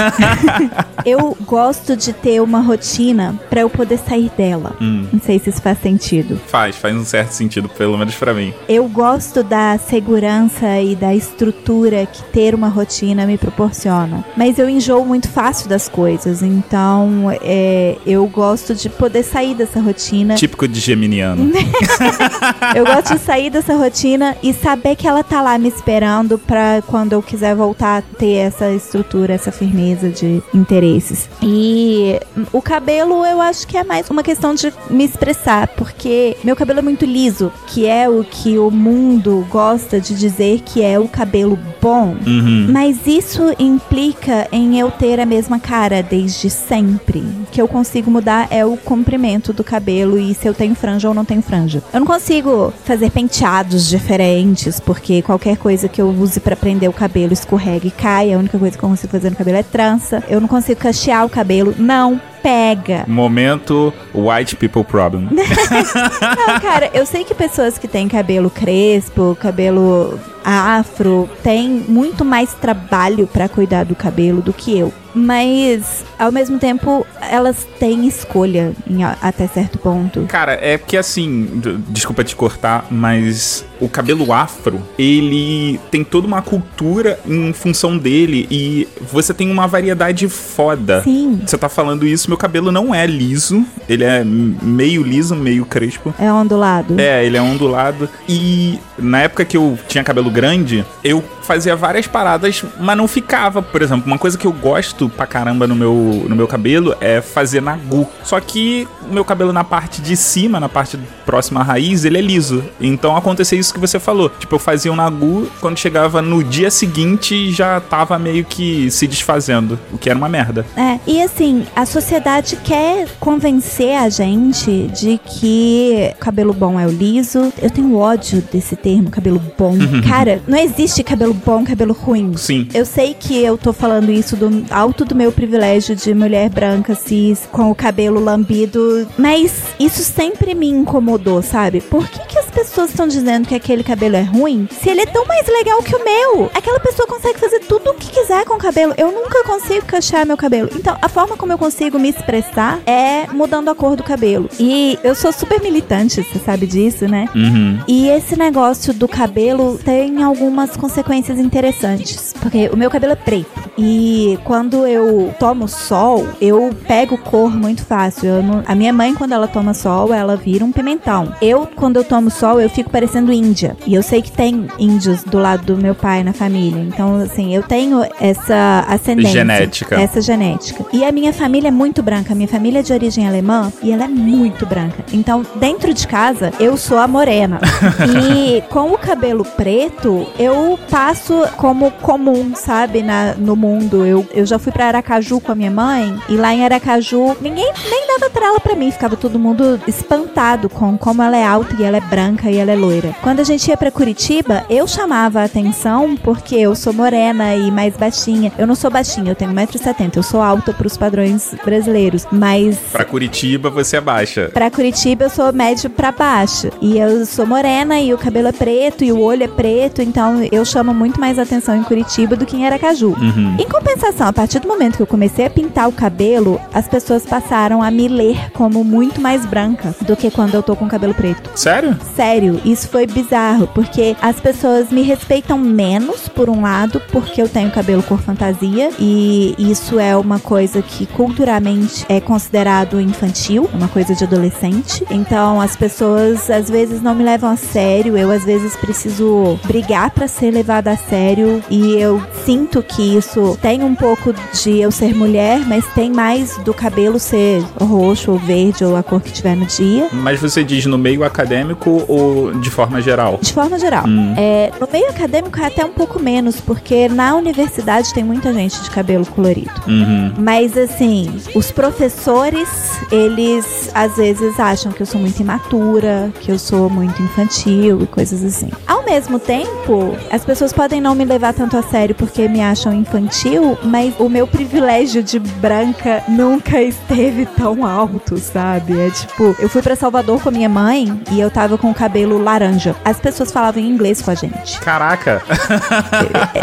[1.05, 4.75] eu gosto de ter uma rotina pra eu poder sair dela.
[4.81, 5.07] Hum.
[5.11, 6.39] Não sei se isso faz sentido.
[6.47, 8.53] Faz, faz um certo sentido, pelo menos pra mim.
[8.67, 14.23] Eu gosto da segurança e da estrutura que ter uma rotina me proporciona.
[14.35, 16.41] Mas eu enjoo muito fácil das coisas.
[16.41, 20.35] Então, é, eu gosto de poder sair dessa rotina.
[20.35, 21.51] Típico de geminiano.
[22.75, 26.81] Eu gosto de sair dessa rotina e saber que ela tá lá me esperando pra
[26.87, 31.29] quando eu quiser voltar a ter essa estrutura, essa firmeza de interesses.
[31.41, 32.19] E
[32.51, 36.79] o cabelo eu acho que é mais uma questão de me expressar, porque meu cabelo
[36.79, 41.07] é muito liso, que é o que o mundo gosta de dizer que é o
[41.07, 42.15] cabelo bom.
[42.25, 42.67] Uhum.
[42.71, 47.19] Mas isso implica em eu ter a mesma cara desde sempre.
[47.19, 51.07] O que eu consigo mudar é o comprimento do cabelo e se eu tenho franja
[51.07, 51.83] ou não tenho franja.
[51.93, 54.42] Eu não consigo fazer penteados diferentes,
[54.79, 58.33] porque qualquer coisa que eu use pra prender o cabelo escorrega e cai.
[58.33, 60.23] A única coisa que eu consigo fazer no cabelo é trança.
[60.27, 61.73] Eu não consigo cachear o cabelo.
[61.77, 63.05] Não pega.
[63.07, 65.29] Momento White People Problem.
[65.31, 72.53] Não, cara, eu sei que pessoas que têm cabelo crespo, cabelo afro, têm muito mais
[72.53, 74.93] trabalho pra cuidar do cabelo do que eu.
[75.15, 80.25] Mas, ao mesmo tempo, elas têm escolha em até certo ponto.
[80.27, 86.41] Cara, é porque assim, desculpa te cortar, mas o cabelo afro, ele tem toda uma
[86.41, 91.03] cultura em função dele e você tem uma variedade foda.
[91.03, 91.41] Sim.
[91.45, 96.13] Você tá falando isso, meu cabelo não é liso, ele é meio liso, meio crespo.
[96.17, 96.99] É ondulado.
[96.99, 98.09] É, ele é ondulado.
[98.27, 103.61] E na época que eu tinha cabelo grande, eu fazia várias paradas, mas não ficava.
[103.61, 107.21] Por exemplo, uma coisa que eu gosto pra caramba no meu, no meu cabelo é
[107.21, 108.09] fazer nagu.
[108.23, 112.17] Só que o meu cabelo na parte de cima, na parte próxima à raiz, ele
[112.17, 112.63] é liso.
[112.81, 114.29] Então acontecia isso que você falou.
[114.39, 119.05] Tipo, eu fazia um nagu, quando chegava no dia seguinte já tava meio que se
[119.05, 120.65] desfazendo, o que era uma merda.
[120.75, 122.22] É, e assim, a sociedade
[122.63, 127.51] quer convencer a gente de que cabelo bom é o liso.
[127.61, 129.75] Eu tenho ódio desse termo, cabelo bom.
[130.07, 132.35] Cara, não existe cabelo bom, cabelo ruim.
[132.37, 132.67] Sim.
[132.73, 136.95] Eu sei que eu tô falando isso do alto do meu privilégio de mulher branca,
[136.95, 141.81] cis, com o cabelo lambido, mas isso sempre me incomodou, sabe?
[141.81, 145.05] Por que, que as pessoas estão dizendo que aquele cabelo é ruim se ele é
[145.05, 146.51] tão mais legal que o meu?
[146.53, 148.93] Aquela pessoa consegue fazer tudo o que quiser com o cabelo.
[148.97, 150.69] Eu nunca consigo cachear meu cabelo.
[150.75, 154.49] Então, a forma como eu consigo me expressar é mudando a cor do cabelo.
[154.59, 157.27] E eu sou super militante, você sabe disso, né?
[157.35, 157.79] Uhum.
[157.87, 162.33] E esse negócio do cabelo tem algumas consequências interessantes.
[162.41, 163.49] Porque o meu cabelo é preto.
[163.77, 168.41] E quando eu tomo sol, eu pego cor muito fácil.
[168.43, 171.33] Não- a minha mãe, quando ela toma sol, ela vira um pimentão.
[171.41, 173.75] Eu, quando eu tomo sol, eu fico parecendo índia.
[173.85, 176.81] E eu sei que tem índios do lado do meu pai na família.
[176.81, 179.31] Então, assim, eu tenho essa ascendência.
[179.31, 179.95] Genética.
[179.99, 180.85] Essa genética.
[180.91, 182.33] E a minha família é muito branca.
[182.33, 185.03] A minha família é de origem alemã e ela é muito branca.
[185.11, 187.59] Então, dentro de casa, eu sou a morena.
[188.31, 194.05] e com o cabelo preto, eu passo como comum, sabe, na, no mundo.
[194.05, 197.71] Eu, eu já fui pra Aracaju com a minha mãe e lá em Aracaju, ninguém
[197.89, 198.91] nem dava trela pra mim.
[198.91, 202.71] Ficava todo mundo espantado com como ela é alta e ela é branca e ela
[202.71, 203.15] é loira.
[203.21, 207.71] Quando a gente ia pra Curitiba, eu chamava a atenção porque eu sou morena e
[207.71, 208.51] mais baixinha.
[208.57, 210.17] Eu não sou baixinha, eu tenho 1,70m.
[210.17, 212.25] Eu sou alta pros padrões brasileiros.
[212.31, 214.49] Mas Pra Curitiba você é baixa.
[214.53, 216.69] Pra Curitiba eu sou médio pra baixo.
[216.81, 220.41] E eu sou morena e o cabelo é preto e o olho é preto, então
[220.51, 223.09] eu chamo muito mais atenção em Curitiba do que em Aracaju.
[223.09, 223.55] Uhum.
[223.59, 227.25] Em compensação, a partir do momento que eu comecei a pintar o cabelo, as pessoas
[227.25, 230.87] passaram a me ler como muito mais branca do que quando eu tô com o
[230.89, 231.51] cabelo preto.
[231.55, 231.97] Sério?
[232.15, 232.32] Sério,
[232.65, 237.69] isso foi bizarro, porque as pessoas me respeitam menos, por um lado, porque eu tenho
[237.71, 244.15] cabelo cor fantasia, e isso é uma coisa que culturalmente é considerado infantil, uma coisa
[244.15, 245.05] de adolescente.
[245.11, 250.11] Então as pessoas às vezes não me levam a sério, eu às vezes preciso brigar
[250.11, 254.91] pra ser levada a sério, e eu sinto que isso tem um pouco de eu
[254.91, 259.31] ser mulher, mas tem mais do cabelo ser roxo ou verde ou a cor que
[259.31, 260.07] tiver no dia.
[260.11, 262.22] Mas você diz no meio acadêmico ou
[262.61, 263.39] de forma geral?
[263.41, 264.05] De forma geral.
[264.07, 264.33] Hum.
[264.37, 268.81] É, no meio acadêmico é até um pouco menos, porque na universidade tem muita gente
[268.81, 269.71] de cabelo colorido.
[269.87, 270.33] Uhum.
[270.37, 272.69] Mas assim, os professores,
[273.11, 278.07] eles às vezes acham que eu sou muito imatura, que eu sou muito infantil e
[278.07, 278.69] coisas assim.
[278.87, 282.93] Ao mesmo tempo, as pessoas podem não me levar tanto a sério porque me acham
[282.93, 288.99] infantil, mas o meu privilégio de branca nunca esteve tão alto, sabe?
[288.99, 291.93] É tipo, eu fui pra Salvador com a minha mãe e eu tava com o
[291.93, 292.95] cabelo laranja.
[293.03, 294.79] As pessoas falavam em inglês com a gente.
[294.79, 295.41] Caraca.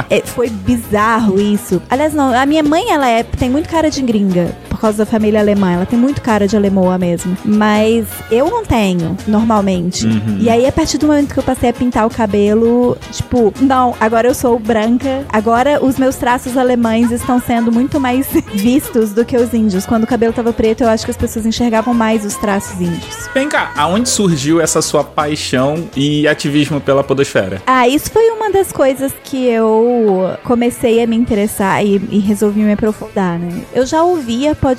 [0.08, 1.82] É, é, foi bizarro isso.
[1.90, 5.40] Aliás, não, a minha mãe, ela é, tem muito cara de gringa, causa da família
[5.40, 5.72] alemã.
[5.72, 7.36] Ela tem muito cara de alemoa mesmo.
[7.44, 10.06] Mas eu não tenho, normalmente.
[10.40, 13.94] E aí, a partir do momento que eu passei a pintar o cabelo, tipo, não,
[14.00, 15.24] agora eu sou branca.
[15.28, 19.86] Agora os meus traços alemães estão sendo muito mais vistos do que os índios.
[19.86, 23.28] Quando o cabelo tava preto, eu acho que as pessoas enxergavam mais os traços índios.
[23.34, 27.62] Vem cá, aonde surgiu essa sua paixão e ativismo pela podosfera?
[27.66, 32.60] Ah, isso foi uma das coisas que eu comecei a me interessar e, e resolvi
[32.60, 33.62] me aprofundar, né?
[33.72, 34.69] Eu já ouvia podcast,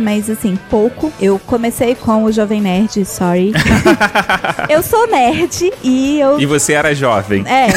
[0.00, 1.12] mas assim, pouco.
[1.20, 3.52] Eu comecei com o Jovem Nerd, sorry.
[4.68, 7.44] eu sou nerd e eu E você era jovem.
[7.46, 7.68] é,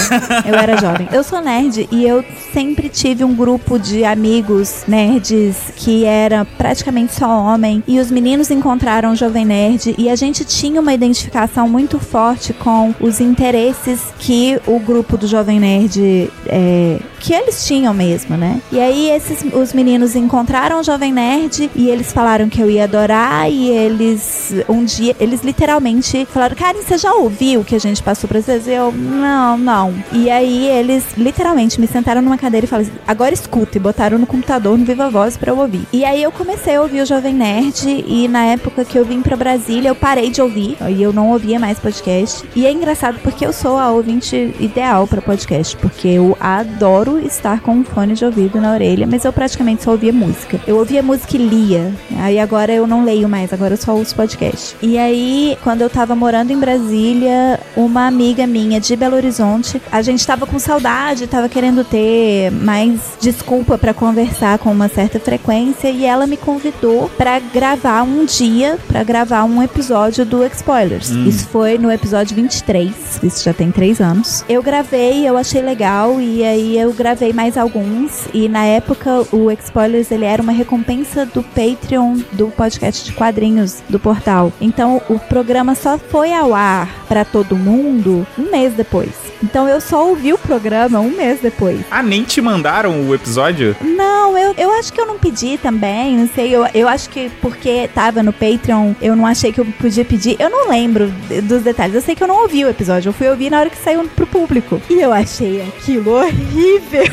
[0.49, 1.07] eu era jovem.
[1.11, 7.13] Eu sou nerd e eu sempre tive um grupo de amigos nerds que era praticamente
[7.13, 7.83] só homem.
[7.87, 12.53] E os meninos encontraram o Jovem Nerd e a gente tinha uma identificação muito forte
[12.53, 18.59] com os interesses que o grupo do Jovem Nerd é, que eles tinham mesmo, né?
[18.71, 22.85] E aí esses os meninos encontraram o Jovem Nerd e eles falaram que eu ia
[22.85, 27.79] adorar e eles um dia eles literalmente falaram: "Karen, você já ouviu o que a
[27.79, 29.93] gente passou pra vocês?" Eu: "Não, não".
[30.11, 34.17] E aí eles literalmente me sentaram numa cadeira e falaram: assim, "Agora escuta" e botaram
[34.17, 35.85] no computador no Viva Voz pra eu ouvir.
[35.91, 39.21] E aí eu comecei a ouvir o Jovem Nerd e na época que eu vim
[39.21, 42.47] pra Brasília, eu parei de ouvir e eu não ouvia mais podcast.
[42.55, 47.61] E é engraçado porque eu sou a ouvinte ideal pra podcast, porque eu adoro estar
[47.61, 50.59] com um fone de ouvido na orelha, mas eu praticamente só ouvia música.
[50.67, 51.93] Eu ouvia música lia.
[52.17, 54.75] Aí agora eu não leio mais, agora eu só ouço podcast.
[54.81, 60.01] E aí, quando eu tava morando em Brasília, uma amiga minha de Belo Horizonte, a
[60.01, 65.89] gente tava com saudade, tava querendo ter mais desculpa pra conversar com uma certa frequência
[65.89, 71.09] e ela me convidou pra gravar um dia, pra gravar um episódio do Spoilers.
[71.09, 72.91] Isso foi no episódio 23,
[73.23, 74.43] isso já tem três anos.
[74.47, 79.51] Eu gravei, eu achei legal e aí eu gravei mais alguns e na época o
[79.51, 84.51] Spoilers ele era uma recompensa do Patreon do podcast de quadrinhos do portal.
[84.59, 89.20] Então o programa só foi ao ar pra todo mundo um mês depois.
[89.43, 91.81] Então eu só ouvi o programa um mês depois.
[91.89, 93.75] Ah, nem te mandaram o episódio?
[93.81, 96.55] Não, eu, eu acho que eu não pedi também, não sei.
[96.55, 100.35] Eu, eu acho que porque tava no Patreon, eu não achei que eu podia pedir.
[100.39, 101.11] Eu não lembro
[101.43, 101.95] dos detalhes.
[101.95, 103.09] Eu sei que eu não ouvi o episódio.
[103.09, 104.81] Eu fui ouvir na hora que saiu pro público.
[104.89, 107.03] E eu achei aquilo horrível.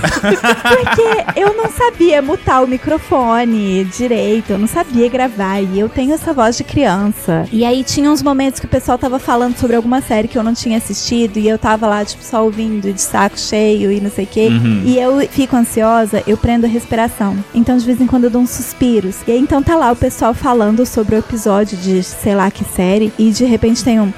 [0.63, 4.51] porque eu não sabia mutar o microfone direito.
[4.51, 5.61] Eu não sabia gravar.
[5.61, 7.47] E eu tenho essa voz de criança.
[7.53, 10.43] E aí tinha uns momentos que o pessoal tava falando sobre alguma série que eu
[10.43, 11.39] não tinha assistido.
[11.39, 14.49] E eu tava lá, tipo, só ouvindo de saco cheio e não sei o quê.
[14.85, 17.37] E eu fico ansiosa, eu prendo a respiração.
[17.55, 19.17] Então, de vez em quando, eu dou uns suspiros.
[19.27, 22.65] E aí, então, tá lá o pessoal falando sobre o episódio de sei lá que
[22.65, 23.13] série.
[23.19, 24.13] E de repente tem um.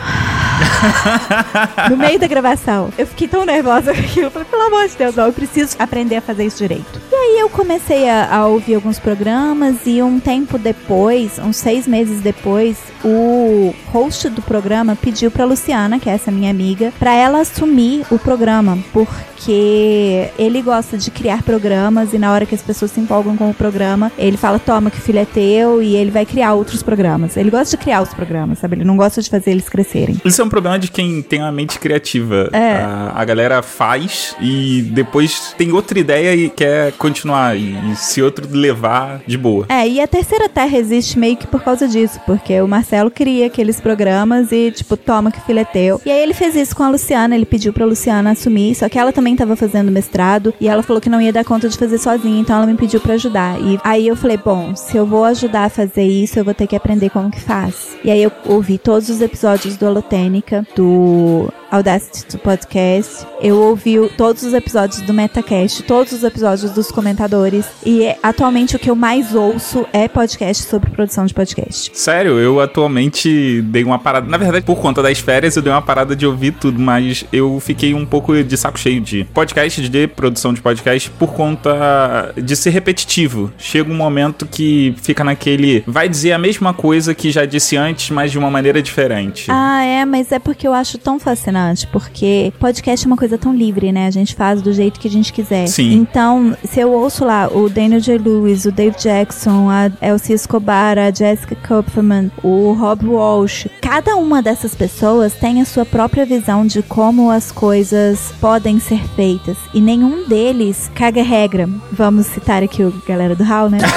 [1.90, 2.90] no meio da gravação.
[2.96, 4.26] Eu fiquei tão nervosa com aquilo.
[4.26, 7.00] Eu falei, pelo amor de Deus, não, eu preciso aprender a fazer isso direito.
[7.10, 11.86] E aí eu comecei a, a ouvir alguns programas e um tempo depois, uns seis
[11.86, 17.14] meses depois, o host do programa pediu pra Luciana, que é essa minha amiga, pra
[17.14, 22.62] ela assumir o programa, porque ele gosta de criar programas e na hora que as
[22.62, 25.94] pessoas se empolgam com o programa, ele fala, toma que o filho é teu e
[25.94, 27.36] ele vai criar outros programas.
[27.36, 28.76] Ele gosta de criar os programas, sabe?
[28.76, 30.20] Ele não gosta de fazer eles crescerem.
[30.24, 32.48] Isso é um problema de quem tem uma mente criativa.
[32.52, 32.76] É.
[32.76, 37.56] A, a galera faz e depois tem outra ideia e quer continuar.
[37.56, 39.66] E, e se outro levar, de boa.
[39.68, 43.46] É, e a Terceira Terra existe meio que por causa disso, porque o Marcelo cria
[43.46, 46.00] aqueles programas e, tipo, toma que o filho é teu.
[46.04, 48.98] E aí ele fez isso com a Luciana, ele pediu pra Luciana assumir, só que
[48.98, 51.98] ela também tava fazendo mestrado e ela falou que não ia dar conta de fazer
[51.98, 53.60] sozinha, então ela me pediu pra ajudar.
[53.60, 56.66] E aí eu falei, bom, se eu vou ajudar a fazer isso, eu vou ter
[56.66, 57.96] que aprender como que faz.
[58.04, 63.24] E aí eu ouvi todos os episódios do Holotênica, do Audacity to Podcast.
[63.40, 67.64] Eu ouvi todos os episódios do Metacast, todos os episódios dos comentadores.
[67.86, 71.90] E é, atualmente o que eu mais ouço é podcast sobre produção de podcast.
[71.94, 74.26] Sério, eu atualmente dei uma parada.
[74.26, 77.60] Na verdade, por conta das férias, eu dei uma parada de ouvir tudo, mas eu
[77.60, 82.56] fiquei um pouco de saco cheio de podcast, de produção de podcast, por conta de
[82.56, 83.52] ser repetitivo.
[83.56, 85.84] Chega um momento que fica naquele.
[85.86, 89.46] Vai dizer a mesma coisa que já disse antes, mas de uma maneira diferente.
[89.48, 91.59] Ah, é, mas é porque eu acho tão fascinante
[91.92, 94.06] porque podcast é uma coisa tão livre, né?
[94.06, 95.66] A gente faz do jeito que a gente quiser.
[95.66, 95.92] Sim.
[95.94, 98.18] Então, se eu ouço lá o Daniel J.
[98.18, 104.42] Lewis, o Dave Jackson, a Elsie Escobar, a Jessica Kupferman, o Rob Walsh, cada uma
[104.42, 109.56] dessas pessoas tem a sua própria visão de como as coisas podem ser feitas.
[109.74, 111.68] E nenhum deles caga regra.
[111.92, 113.78] Vamos citar aqui o galera do Hall, né?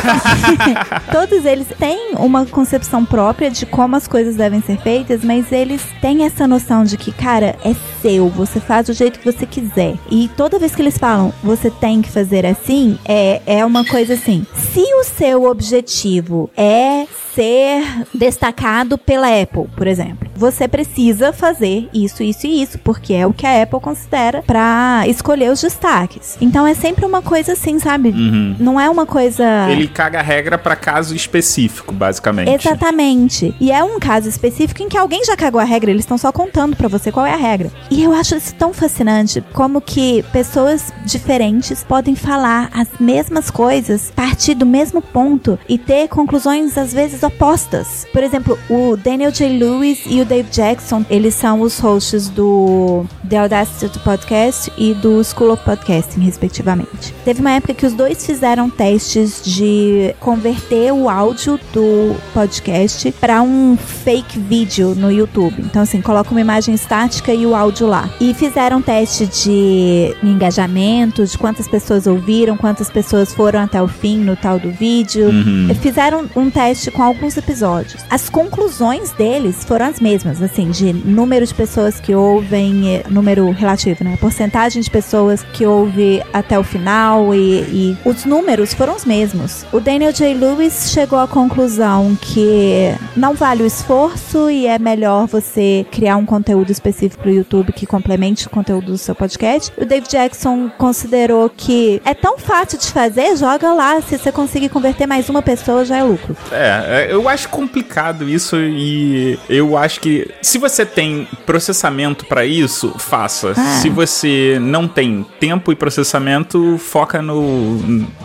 [1.11, 5.83] Todos eles têm uma concepção própria de como as coisas devem ser feitas, mas eles
[6.01, 9.95] têm essa noção de que, cara, é seu, você faz do jeito que você quiser.
[10.09, 14.13] E toda vez que eles falam, você tem que fazer assim, é, é uma coisa
[14.13, 14.45] assim.
[14.55, 22.23] Se o seu objetivo é ser destacado pela Apple, por exemplo, você precisa fazer isso,
[22.23, 26.37] isso e isso, porque é o que a Apple considera pra escolher os destaques.
[26.41, 28.09] Então é sempre uma coisa assim, sabe?
[28.09, 28.55] Uhum.
[28.59, 29.43] Não é uma coisa.
[29.69, 32.49] Ele caga a regra pra caso específico, basicamente.
[32.49, 33.55] Exatamente.
[33.59, 36.31] E é um caso específico em que alguém já cagou a regra, eles estão só
[36.31, 37.71] contando pra você qual é a regra.
[37.89, 44.11] E eu acho isso tão fascinante, como que pessoas diferentes podem falar as mesmas coisas,
[44.15, 48.05] partir do mesmo ponto e ter conclusões às vezes opostas.
[48.11, 49.57] Por exemplo, o Daniel J.
[49.57, 55.23] Lewis e o Dave Jackson, eles são os hosts do The Audacity Podcast e do
[55.23, 57.13] School of Podcasting, respectivamente.
[57.25, 63.41] Teve uma época que os dois fizeram testes de converter o áudio do podcast para
[63.41, 65.55] um fake vídeo no YouTube.
[65.59, 68.09] Então, assim, coloca uma imagem estática e o áudio lá.
[68.19, 74.17] E fizeram teste de engajamento, de quantas pessoas ouviram, quantas pessoas foram até o fim
[74.17, 75.29] no tal do vídeo.
[75.29, 75.73] Uhum.
[75.81, 78.03] Fizeram um teste com alguns episódios.
[78.09, 83.49] As conclusões deles foram as mesmas, assim, de número de pessoas que ouvem, eh, número
[83.51, 84.17] relativo, né?
[84.19, 89.65] Porcentagem de pessoas que ouve até o final e, e os números foram os mesmos.
[89.71, 90.33] O Daniel J.
[90.33, 96.25] Lewis chegou à conclusão que não vale o esforço e é melhor você criar um
[96.25, 99.71] conteúdo específico pro YouTube que complemente o conteúdo do seu podcast.
[99.77, 104.01] O Dave Jackson considerou que é tão fácil de fazer, joga lá.
[104.01, 106.35] Se você conseguir converter mais uma pessoa, já é lucro.
[106.51, 112.45] É, é, eu acho complicado isso e eu acho que se você tem processamento pra
[112.45, 113.53] isso, faça.
[113.55, 113.79] Ah.
[113.81, 117.77] Se você não tem tempo e processamento, foca no,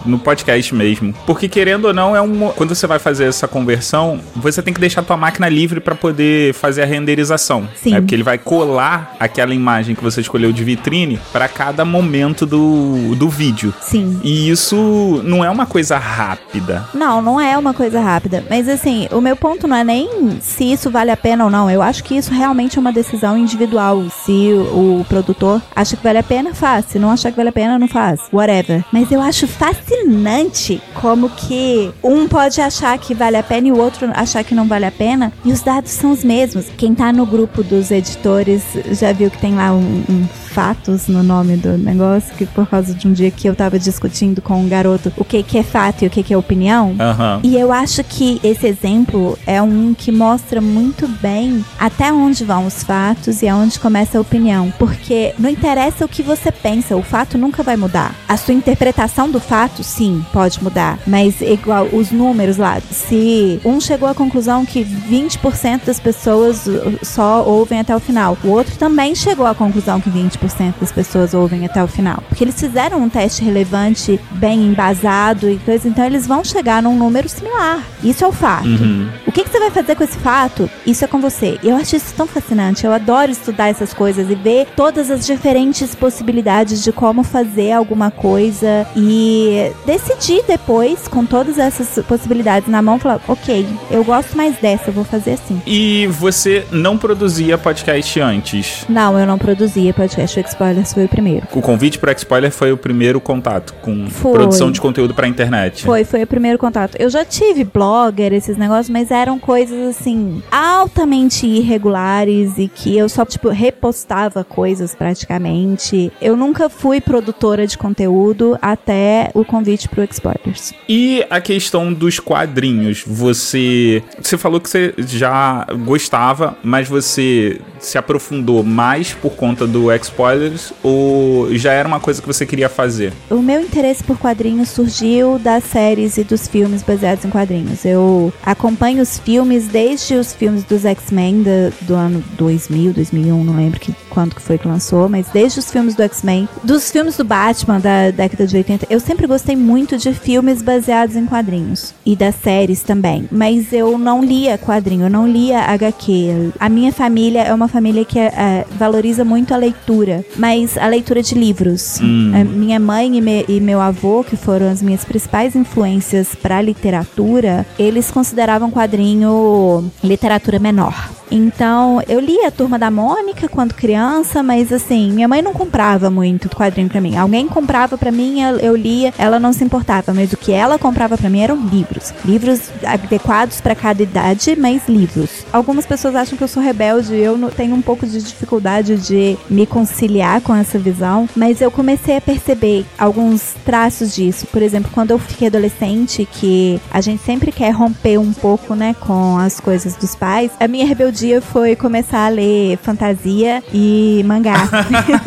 [0.05, 1.15] no podcast mesmo.
[1.27, 4.81] Porque querendo ou não, é um quando você vai fazer essa conversão, você tem que
[4.81, 7.69] deixar a tua máquina livre pra poder fazer a renderização.
[7.77, 7.93] Sim.
[7.93, 8.01] né?
[8.01, 13.15] Porque ele vai colar aquela imagem que você escolheu de vitrine pra cada momento do,
[13.17, 13.75] do vídeo.
[13.81, 14.21] Sim.
[14.23, 16.87] E isso não é uma coisa rápida.
[16.95, 18.45] Não, não é uma coisa rápida.
[18.49, 21.71] Mas assim, o meu ponto não é nem se isso vale a pena ou não.
[21.71, 24.05] Eu acho que isso realmente é uma decisão individual.
[24.25, 26.87] Se o, o produtor acha que vale a pena, faz.
[26.87, 28.21] Se não achar que vale a pena, não faz.
[28.33, 28.85] Whatever.
[28.93, 33.79] Mas eu acho fascinante como que um pode achar que vale a pena e o
[33.79, 35.33] outro achar que não vale a pena.
[35.45, 36.67] E os dados são os mesmos.
[36.77, 38.63] Quem tá no grupo dos editores
[38.93, 40.27] já viu que tem lá um, um
[40.59, 44.43] fatos no nome do negócio, que por causa de um dia que eu tava discutindo
[44.43, 46.97] com um garoto o que, que é fato e o que, que é opinião.
[46.99, 47.39] Aham.
[47.45, 52.67] E eu acho que esse exemplo é um que mostra muito bem até onde vão
[52.67, 54.73] os fatos e aonde começa a opinião.
[54.81, 58.13] Porque não interessa o que você pensa, o fato nunca vai mudar.
[58.29, 60.99] A sua interpretação do fato, sim, pode mudar.
[61.07, 66.99] Mas igual os números lá, se um chegou à conclusão que 20% das pessoas uh,
[67.01, 70.48] só ouvem até o final, o outro também chegou à conclusão que 20%
[70.81, 72.23] das pessoas ouvem até o final.
[72.29, 76.97] Porque eles fizeram um teste relevante, bem embasado e coisa, então eles vão chegar num
[76.97, 77.83] número similar.
[78.03, 78.67] Isso é o fato.
[78.67, 79.09] Uhum.
[79.27, 80.71] O que, que você vai fazer com esse fato?
[80.87, 81.59] Isso é com você.
[81.63, 82.85] Eu acho isso tão fascinante.
[82.85, 88.11] Eu adoro estudar essas coisas e ver todas as diferentes possibilidades de como fazer alguma
[88.11, 94.57] coisa e decidir depois, com todas essas possibilidades na mão, falar: ok, eu gosto mais
[94.57, 95.61] dessa, eu vou fazer assim.
[95.67, 98.85] E você não produzia podcast antes?
[98.89, 100.38] Não, eu não produzia podcast.
[100.47, 101.47] Spoilers foi o primeiro.
[101.53, 104.33] O convite para Spoiler foi o primeiro contato com Foi.
[104.33, 105.85] produção de conteúdo pra internet.
[105.85, 106.97] Foi, foi o primeiro contato.
[106.99, 113.09] Eu já tive blogger, esses negócios, mas eram coisas assim, altamente irregulares e que eu
[113.09, 116.13] só, tipo, repostava coisas praticamente.
[116.21, 120.73] Eu nunca fui produtora de conteúdo até o convite pro Exporters.
[120.89, 127.97] E a questão dos quadrinhos, você você falou que você já gostava, mas você se
[127.97, 133.13] aprofundou mais por conta do spoilers ou já era uma coisa que você queria fazer?
[133.31, 137.85] O meu interesse por quadrinhos surgiu das séries e dos filmes baseados em quadrinhos.
[137.85, 143.57] Eu acompanho os filmes desde os filmes dos X-Men da- do ano 2000, 2001, não
[143.57, 147.17] lembro que, quando que foi que lançou, mas desde os filmes do X-Men, dos filmes
[147.17, 151.95] do Batman da década de 80, eu sempre gostei muito de filmes baseados em quadrinhos
[152.05, 153.29] e das séries também.
[153.31, 156.51] Mas eu não lia quadrinho, eu não lia HQ.
[156.59, 161.23] A minha família é uma família que eh, valoriza muito a leitura, mas a leitura
[161.23, 162.01] de livros.
[162.01, 166.61] Eh, minha mãe e, me- e meu avô, que foram as minhas principais influências para
[166.63, 171.11] literatura, eles consideravam quadrinho literatura menor.
[171.31, 176.09] Então, eu li a Turma da Mônica quando criança, mas assim, minha mãe não comprava
[176.09, 177.17] muito quadrinho pra mim.
[177.19, 181.19] Alguém comprava pra mim, eu, lia, ela não se importava, mas o que ela comprava
[181.19, 182.15] pra mim eram livros.
[182.25, 185.45] Livros adequados pra cada idade, mas livros.
[185.53, 189.67] Algumas pessoas acham que eu sou rebelde, eu tenho um pouco de dificuldade de me
[189.99, 194.47] conciliar com essa visão, mas eu comecei a perceber alguns traços disso.
[194.47, 198.95] Por exemplo, quando eu fiquei adolescente, que a gente sempre quer romper um pouco, né,
[199.01, 204.69] com as coisas dos pais, a minha rebeldia foi começar a ler fantasia e mangá.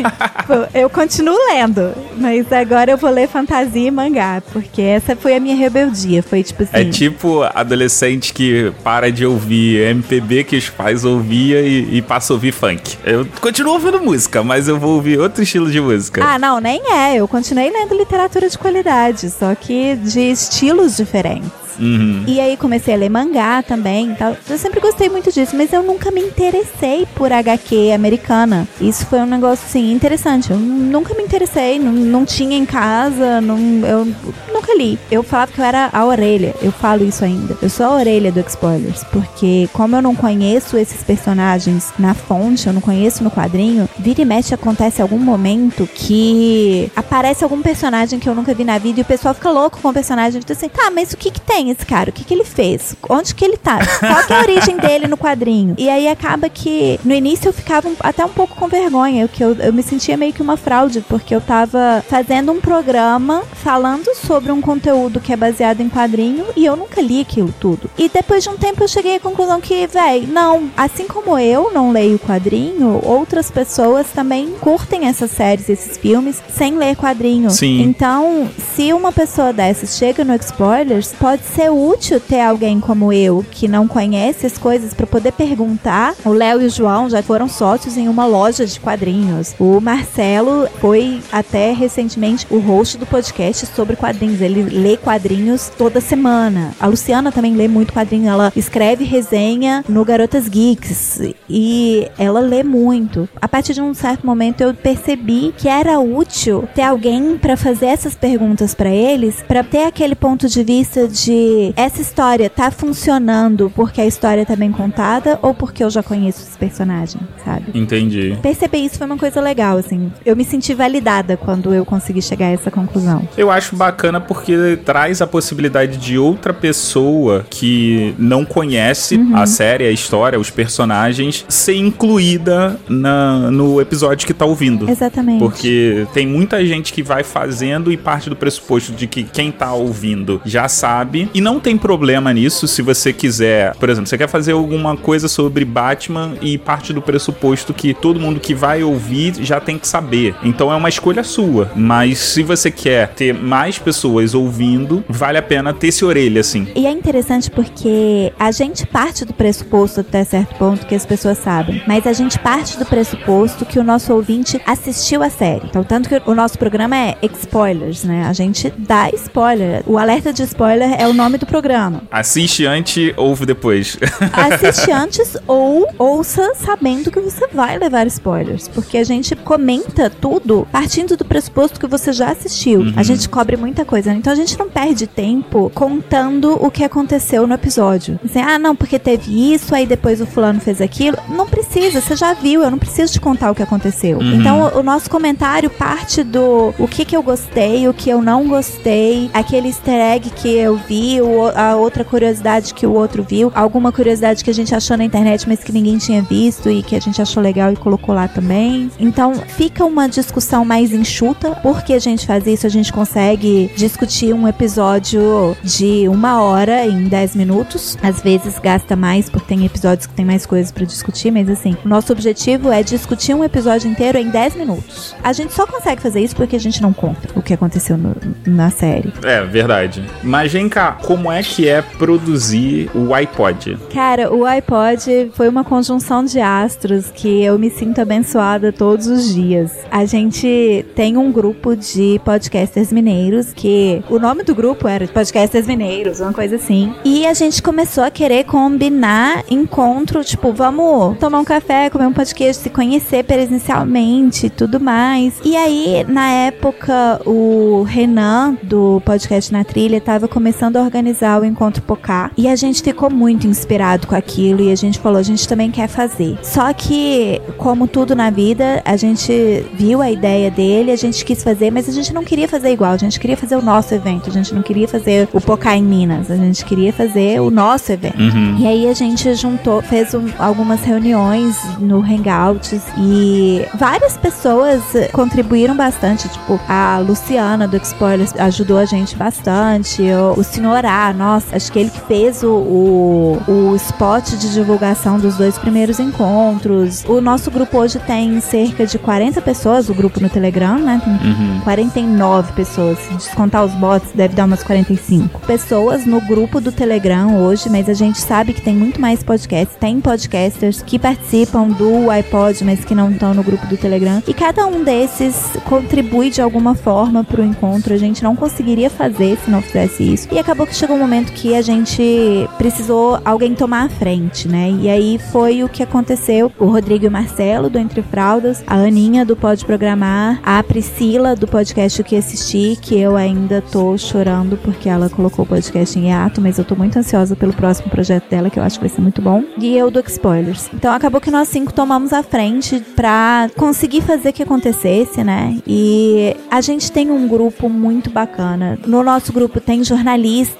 [0.74, 5.40] eu continuo lendo, mas agora eu vou ler fantasia e mangá, porque essa foi a
[5.40, 6.24] minha rebeldia.
[6.24, 6.72] Foi tipo assim.
[6.74, 12.32] É tipo adolescente que para de ouvir MPB que os pais ouviam e, e passa
[12.32, 12.98] a ouvir funk.
[13.04, 16.24] Eu continuo ouvindo música, mas eu vou ouvir outro estilo de música.
[16.24, 17.16] Ah, não, nem é.
[17.16, 21.61] Eu continuei lendo literatura de qualidade, só que de estilos diferentes.
[21.80, 22.24] Uhum.
[22.28, 24.36] E aí comecei a ler mangá também tal.
[24.50, 28.68] Eu sempre gostei muito disso, mas eu nunca me interessei por HQ americana.
[28.80, 30.52] Isso foi um negócio, assim, interessante.
[30.52, 33.58] Eu nunca me interessei, não, não tinha em casa, não,
[33.88, 34.06] eu
[34.54, 34.98] nunca li.
[35.10, 37.58] Eu falava que eu era a orelha, eu falo isso ainda.
[37.62, 42.68] Eu sou a orelha do Spoilers, porque como eu não conheço esses personagens na fonte,
[42.68, 48.20] eu não conheço no quadrinho, vira e mexe acontece algum momento que aparece algum personagem
[48.20, 50.42] que eu nunca vi na vida e o pessoal fica louco com o personagem.
[50.42, 52.10] Fica assim, tá, mas o que que tem esse cara?
[52.10, 52.96] O que que ele fez?
[53.10, 53.80] Onde que ele tá?
[54.00, 55.76] Qual que é a origem dele no quadrinho?
[55.78, 59.44] E aí acaba que no início eu ficava um- até um pouco com vergonha, que
[59.44, 64.14] eu, eu me sentia meio que uma fraude, porque eu tava fazendo um programa falando
[64.16, 67.90] sobre um conteúdo que é baseado em quadrinho e eu nunca li aquilo tudo.
[67.98, 71.72] E depois de um tempo eu cheguei à conclusão que, véi, não, assim como eu
[71.74, 77.50] não leio quadrinho, outras pessoas também curtem essas séries, esses filmes, sem ler quadrinho.
[77.50, 77.82] Sim.
[77.82, 83.46] Então, se uma pessoa dessas chega no Spoilers, pode ser útil ter alguém como eu,
[83.52, 86.16] que não conhece as coisas, pra poder perguntar.
[86.26, 89.54] O Léo e o João já foram sócios em uma loja de quadrinhos.
[89.60, 94.42] O Marcelo foi até recentemente o host do podcast sobre quadrinhos.
[94.42, 96.74] Ele lê quadrinhos toda semana.
[96.80, 98.30] A Luciana também lê muito quadrinho.
[98.30, 103.28] Ela escreve resenha no Garotas Geeks e ela lê muito.
[103.42, 107.88] A partir de um certo momento eu percebi que era útil ter alguém pra fazer
[107.88, 111.41] essas perguntas pra eles, pra ter aquele ponto de vista de
[111.76, 116.44] essa história tá funcionando porque a história tá bem contada ou porque eu já conheço
[116.50, 117.66] os personagens, sabe?
[117.74, 118.38] Entendi.
[118.42, 120.12] Perceber isso foi uma coisa legal, assim.
[120.26, 123.28] Eu me senti validada quando eu consegui chegar a essa conclusão.
[123.38, 129.36] Eu acho bacana porque traz a possibilidade de outra pessoa que não conhece Uhum.
[129.36, 134.90] a série, a história, os personagens, ser incluída na, no episódio que tá ouvindo.
[134.90, 135.40] Exatamente.
[135.40, 139.74] Porque tem muita gente que vai fazendo e parte do pressuposto de que quem tá
[139.74, 141.30] ouvindo já sabe.
[141.34, 143.76] E não tem problema nisso se você quiser.
[143.76, 148.20] Por exemplo, você quer fazer alguma coisa sobre Batman e parte do pressuposto que todo
[148.20, 150.36] mundo que vai ouvir já tem que saber.
[150.44, 151.72] Então é uma escolha sua.
[151.76, 156.68] Mas se você quer ter mais pessoas ouvindo, vale a pena ter esse orelha, assim.
[156.76, 161.38] E é interessante porque a gente parte do pressuposto até certo ponto que as pessoas
[161.38, 165.66] sabem, mas a gente parte do pressuposto que o nosso ouvinte assistiu a série.
[165.66, 168.26] Então, tanto que o nosso programa é Spoilers, né?
[168.28, 169.84] A gente dá spoiler.
[169.86, 172.02] O alerta de spoiler é o nome do programa.
[172.10, 173.98] Assiste antes, ouve depois.
[174.34, 178.68] Assiste antes ou ouça sabendo que você vai levar spoilers.
[178.68, 182.92] Porque a gente comenta tudo partindo do pressuposto que você já assistiu.
[182.96, 184.12] A gente cobre muita coisa.
[184.12, 184.18] né?
[184.18, 188.20] Então a gente não perde tempo contando o que aconteceu no episódio.
[188.26, 191.18] Assim, ah, não, porque teve isso, aí depois o fulano fez aquilo.
[191.30, 194.20] Não precisa, você já viu, eu não preciso te contar o que aconteceu.
[194.22, 198.22] Então o, o nosso comentário parte do o que, que eu gostei, o que eu
[198.22, 202.94] não gostei, aquele easter egg que eu vi vi o, a outra curiosidade que o
[202.94, 206.70] outro viu, alguma curiosidade que a gente achou na internet, mas que ninguém tinha visto
[206.70, 208.90] e que a gente achou legal e colocou lá também.
[209.00, 211.52] Então fica uma discussão mais enxuta.
[211.62, 217.08] Porque a gente faz isso, a gente consegue discutir um episódio de uma hora em
[217.08, 217.98] 10 minutos.
[218.02, 221.76] Às vezes gasta mais, porque tem episódios que tem mais coisas pra discutir, mas assim,
[221.84, 225.16] o nosso objetivo é discutir um episódio inteiro em 10 minutos.
[225.24, 228.16] A gente só consegue fazer isso porque a gente não conta o que aconteceu no-
[228.46, 229.12] na série.
[229.24, 230.04] É, verdade.
[230.24, 233.78] Mas vem cá, como é que é produzir o iPod?
[233.94, 239.34] Cara, o iPod foi uma conjunção de astros que eu me sinto abençoada todos os
[239.34, 239.72] dias.
[239.90, 245.68] A gente tem um grupo de podcasters mineiros que o nome do grupo era Podcasters
[245.68, 246.94] Mineiros, uma coisa assim.
[247.04, 252.14] E a gente começou a querer combinar encontro, tipo, vamos tomar um café, comer um
[252.14, 255.40] podcast, se conhecer presencialmente e tudo mais.
[255.44, 261.46] E aí, na época, o Renan do podcast Na Trilha estava começando a organizar o
[261.46, 265.24] Encontro Pocá e a gente ficou muito inspirado com aquilo e a gente falou, a
[265.24, 266.38] gente também quer fazer.
[266.42, 271.44] Só que, como tudo na vida, a gente viu a ideia dele, a gente quis
[271.44, 274.30] fazer, mas a gente não queria fazer igual, a gente queria fazer o nosso evento,
[274.30, 277.92] a gente não queria fazer o Pocá em Minas, a gente queria fazer o nosso
[277.92, 278.18] evento.
[278.60, 285.76] E aí a gente juntou, fez um- algumas reuniões no Hangouts e várias pessoas contribuíram
[285.76, 286.28] bastante.
[286.30, 290.02] Tipo, a Luciana do Spoilers ajudou a gente bastante.
[290.02, 294.52] O, o Senhor A, nossa, acho que ele que fez o, o, o spot de
[294.54, 297.04] divulgação dos dois primeiros encontros.
[297.08, 301.02] O nosso grupo hoje tem cerca de 40 pessoas, o grupo no Telegram, né?
[301.04, 301.60] Tem Uhum.
[301.64, 302.98] 49 pessoas.
[303.00, 307.88] Se descontar os bots, deve dar umas 45 pessoas no grupo do Telegram hoje, mas
[307.90, 309.76] a gente sabe que tem muito mais podcasts.
[309.80, 314.22] Tem podcasters que participam do iPod, mas que não estão no grupo do Telegram.
[314.28, 317.94] E cada um desses contribui de alguma forma pro encontro.
[317.94, 320.28] A gente não conseguiria fazer se não fizesse isso.
[320.32, 324.72] E acabou que chegou um momento que a gente precisou alguém tomar a frente, né?
[324.82, 326.52] E aí foi o que aconteceu.
[326.60, 331.36] O Rodrigo e o Marcelo, do Entre Fraldas, a Aninha, do Pode Programar, a Priscila,
[331.36, 335.98] do podcast O Que Assisti, que eu ainda tô chorando porque ela colocou o podcast
[335.98, 338.86] em hiato, mas eu tô muito ansiosa pelo próximo projeto dela, que eu acho que
[338.88, 339.44] vai ser muito bom.
[339.58, 340.70] E eu do Spoilers.
[340.74, 345.58] Então acabou que nós cinco tomamos a frente pra conseguir fazer que acontecesse, né?
[345.66, 348.78] E a gente tem um grupo muito bacana.
[348.86, 350.51] No nosso grupo tem jornalistas,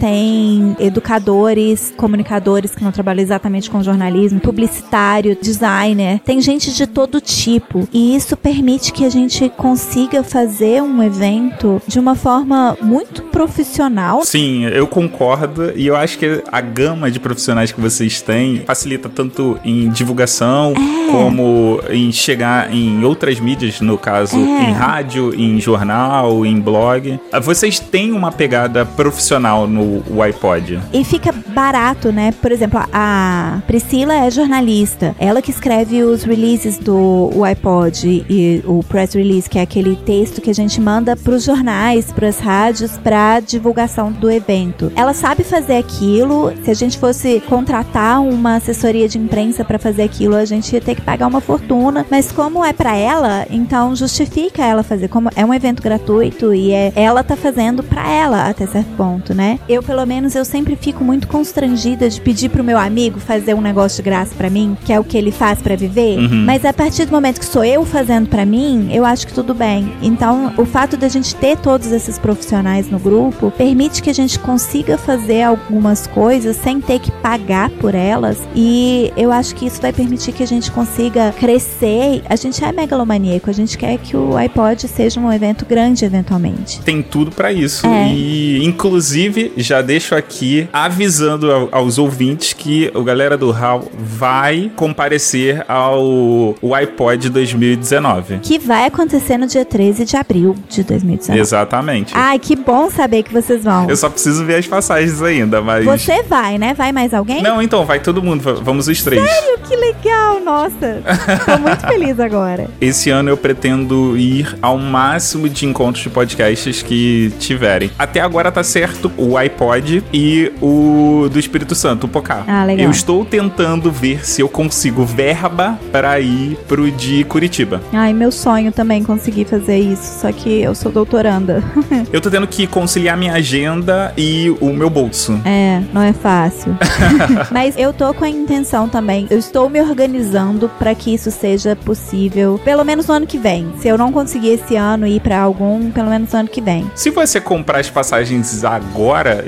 [0.00, 7.20] tem educadores, comunicadores que não trabalham exatamente com jornalismo, publicitário, designer, tem gente de todo
[7.20, 7.88] tipo.
[7.92, 14.24] E isso permite que a gente consiga fazer um evento de uma forma muito profissional.
[14.24, 19.08] Sim, eu concordo e eu acho que a gama de profissionais que vocês têm facilita
[19.08, 21.10] tanto em divulgação É.
[21.10, 24.70] como em chegar em outras mídias, no caso, É.
[24.70, 27.18] em rádio, em jornal, em blog.
[27.42, 30.80] Vocês têm uma pegada profissional no iPod.
[30.92, 32.32] E fica barato, né?
[32.40, 35.14] Por exemplo, a Priscila é jornalista.
[35.18, 40.40] Ela que escreve os releases do iPod e o press release, que é aquele texto
[40.40, 44.92] que a gente manda pros jornais, pras rádios, pra divulgação do evento.
[44.96, 46.52] Ela sabe fazer aquilo.
[46.64, 50.80] Se a gente fosse contratar uma assessoria de imprensa pra fazer aquilo, a gente ia
[50.80, 52.06] ter que pagar uma fortuna.
[52.10, 55.08] Mas como é pra ela, então justifica ela fazer.
[55.08, 59.23] Como é um evento gratuito e é ela tá fazendo pra ela até certo ponto,
[59.32, 59.60] né?
[59.68, 63.60] Eu, pelo menos, eu sempre fico muito constrangida de pedir pro meu amigo fazer um
[63.60, 66.18] negócio de graça pra mim, que é o que ele faz pra viver.
[66.18, 66.44] Uhum.
[66.44, 69.54] Mas a partir do momento que sou eu fazendo pra mim, eu acho que tudo
[69.54, 69.92] bem.
[70.02, 74.38] Então, o fato da gente ter todos esses profissionais no grupo permite que a gente
[74.38, 78.38] consiga fazer algumas coisas sem ter que pagar por elas.
[78.54, 82.22] E eu acho que isso vai permitir que a gente consiga crescer.
[82.28, 86.80] A gente é megalomaníaco, a gente quer que o iPod seja um evento grande eventualmente.
[86.82, 87.86] Tem tudo pra isso.
[87.86, 88.12] É.
[88.12, 89.13] E, inclusive,
[89.56, 96.54] já deixo aqui avisando ao- aos ouvintes que o galera do HAL vai comparecer ao
[96.60, 98.38] o iPod 2019.
[98.42, 101.40] Que vai acontecer no dia 13 de abril de 2019.
[101.40, 102.12] Exatamente.
[102.16, 103.88] Ai, que bom saber que vocês vão.
[103.88, 105.84] Eu só preciso ver as passagens ainda, mas.
[105.84, 106.74] Você vai, né?
[106.74, 107.42] Vai mais alguém?
[107.42, 109.22] Não, então, vai todo mundo, va- vamos os três.
[109.68, 111.02] Que legal, nossa.
[111.46, 112.68] Tô muito feliz agora.
[112.80, 117.90] Esse ano eu pretendo ir ao máximo de encontros de podcasts que tiverem.
[117.98, 122.44] Até agora tá certo o iPod e o do Espírito Santo, o Pocá.
[122.46, 122.86] Ah, legal.
[122.86, 127.80] Eu estou tentando ver se eu consigo verba para ir pro de Curitiba.
[127.92, 131.62] Ai, meu sonho também conseguir fazer isso, só que eu sou doutoranda.
[132.12, 135.40] Eu tô tendo que conciliar minha agenda e o meu bolso.
[135.44, 136.76] É, não é fácil.
[137.50, 139.26] Mas eu tô com a intenção também.
[139.30, 143.72] Eu estou me organizando pra que isso seja possível, pelo menos no ano que vem.
[143.80, 146.88] Se eu não conseguir esse ano ir pra algum, pelo menos no ano que vem.
[146.94, 148.83] Se você comprar as passagens agora,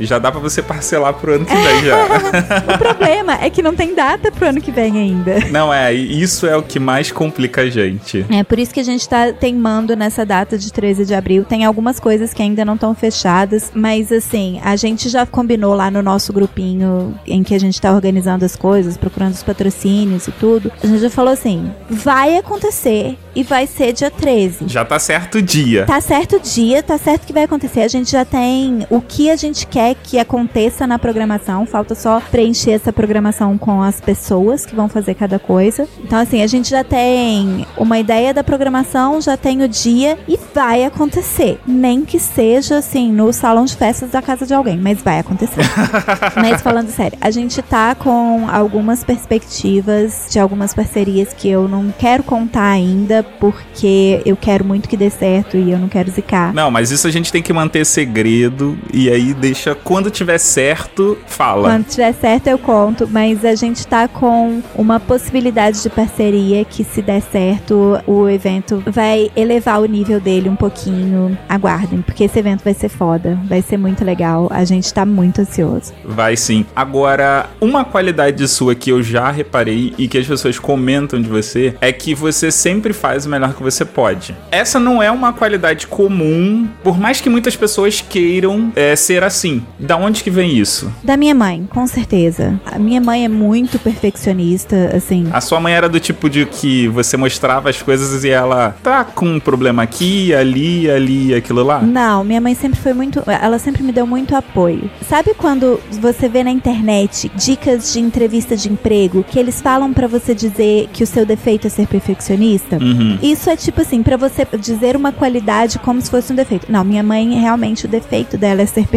[0.00, 1.96] já dá pra você parcelar pro ano que vem já.
[2.74, 5.40] O problema é que não tem data pro ano que vem ainda.
[5.50, 8.24] Não, é, isso é o que mais complica a gente.
[8.30, 11.44] É por isso que a gente tá teimando nessa data de 13 de abril.
[11.44, 15.90] Tem algumas coisas que ainda não estão fechadas, mas assim, a gente já combinou lá
[15.90, 20.32] no nosso grupinho em que a gente tá organizando as coisas, procurando os patrocínios e
[20.32, 20.70] tudo.
[20.82, 24.66] A gente já falou assim: vai acontecer e vai ser dia 13.
[24.68, 25.84] Já tá certo o dia.
[25.84, 27.80] Tá certo o dia, tá certo que vai acontecer.
[27.80, 31.66] A gente já tem o que a gente quer que aconteça na programação.
[31.66, 35.88] Falta só preencher essa programação com as pessoas que vão fazer cada coisa.
[36.02, 40.38] Então, assim, a gente já tem uma ideia da programação, já tem o dia e
[40.54, 41.58] vai acontecer.
[41.66, 45.64] Nem que seja, assim, no salão de festas da casa de alguém, mas vai acontecer.
[46.36, 51.92] mas falando sério, a gente tá com algumas perspectivas de algumas parcerias que eu não
[51.96, 56.52] quero contar ainda, porque eu quero muito que dê certo e eu não quero zicar.
[56.52, 61.18] Não, mas isso a gente tem que manter segredo e aí deixa quando tiver certo,
[61.26, 61.68] fala.
[61.68, 66.84] Quando tiver certo eu conto, mas a gente tá com uma possibilidade de parceria que
[66.84, 71.36] se der certo, o evento vai elevar o nível dele um pouquinho.
[71.48, 74.48] Aguardem, porque esse evento vai ser foda, vai ser muito legal.
[74.50, 75.92] A gente tá muito ansioso.
[76.04, 76.64] Vai sim.
[76.74, 81.74] Agora, uma qualidade sua que eu já reparei e que as pessoas comentam de você
[81.80, 84.34] é que você sempre faz o melhor que você pode.
[84.50, 89.62] Essa não é uma qualidade comum, por mais que muitas pessoas queiram é, ser assim.
[89.78, 90.92] Da onde que vem isso?
[91.02, 92.60] Da minha mãe, com certeza.
[92.66, 95.28] A minha mãe é muito perfeccionista, assim.
[95.32, 99.04] A sua mãe era do tipo de que você mostrava as coisas e ela tá
[99.04, 101.80] com um problema aqui, ali, ali, aquilo lá?
[101.80, 103.22] Não, minha mãe sempre foi muito.
[103.26, 104.90] Ela sempre me deu muito apoio.
[105.08, 110.06] Sabe quando você vê na internet dicas de entrevista de emprego que eles falam pra
[110.06, 112.76] você dizer que o seu defeito é ser perfeccionista?
[112.76, 113.18] Uhum.
[113.22, 116.70] Isso é tipo assim, pra você dizer uma qualidade como se fosse um defeito.
[116.70, 118.95] Não, minha mãe realmente o defeito dela é ser perfeccionista.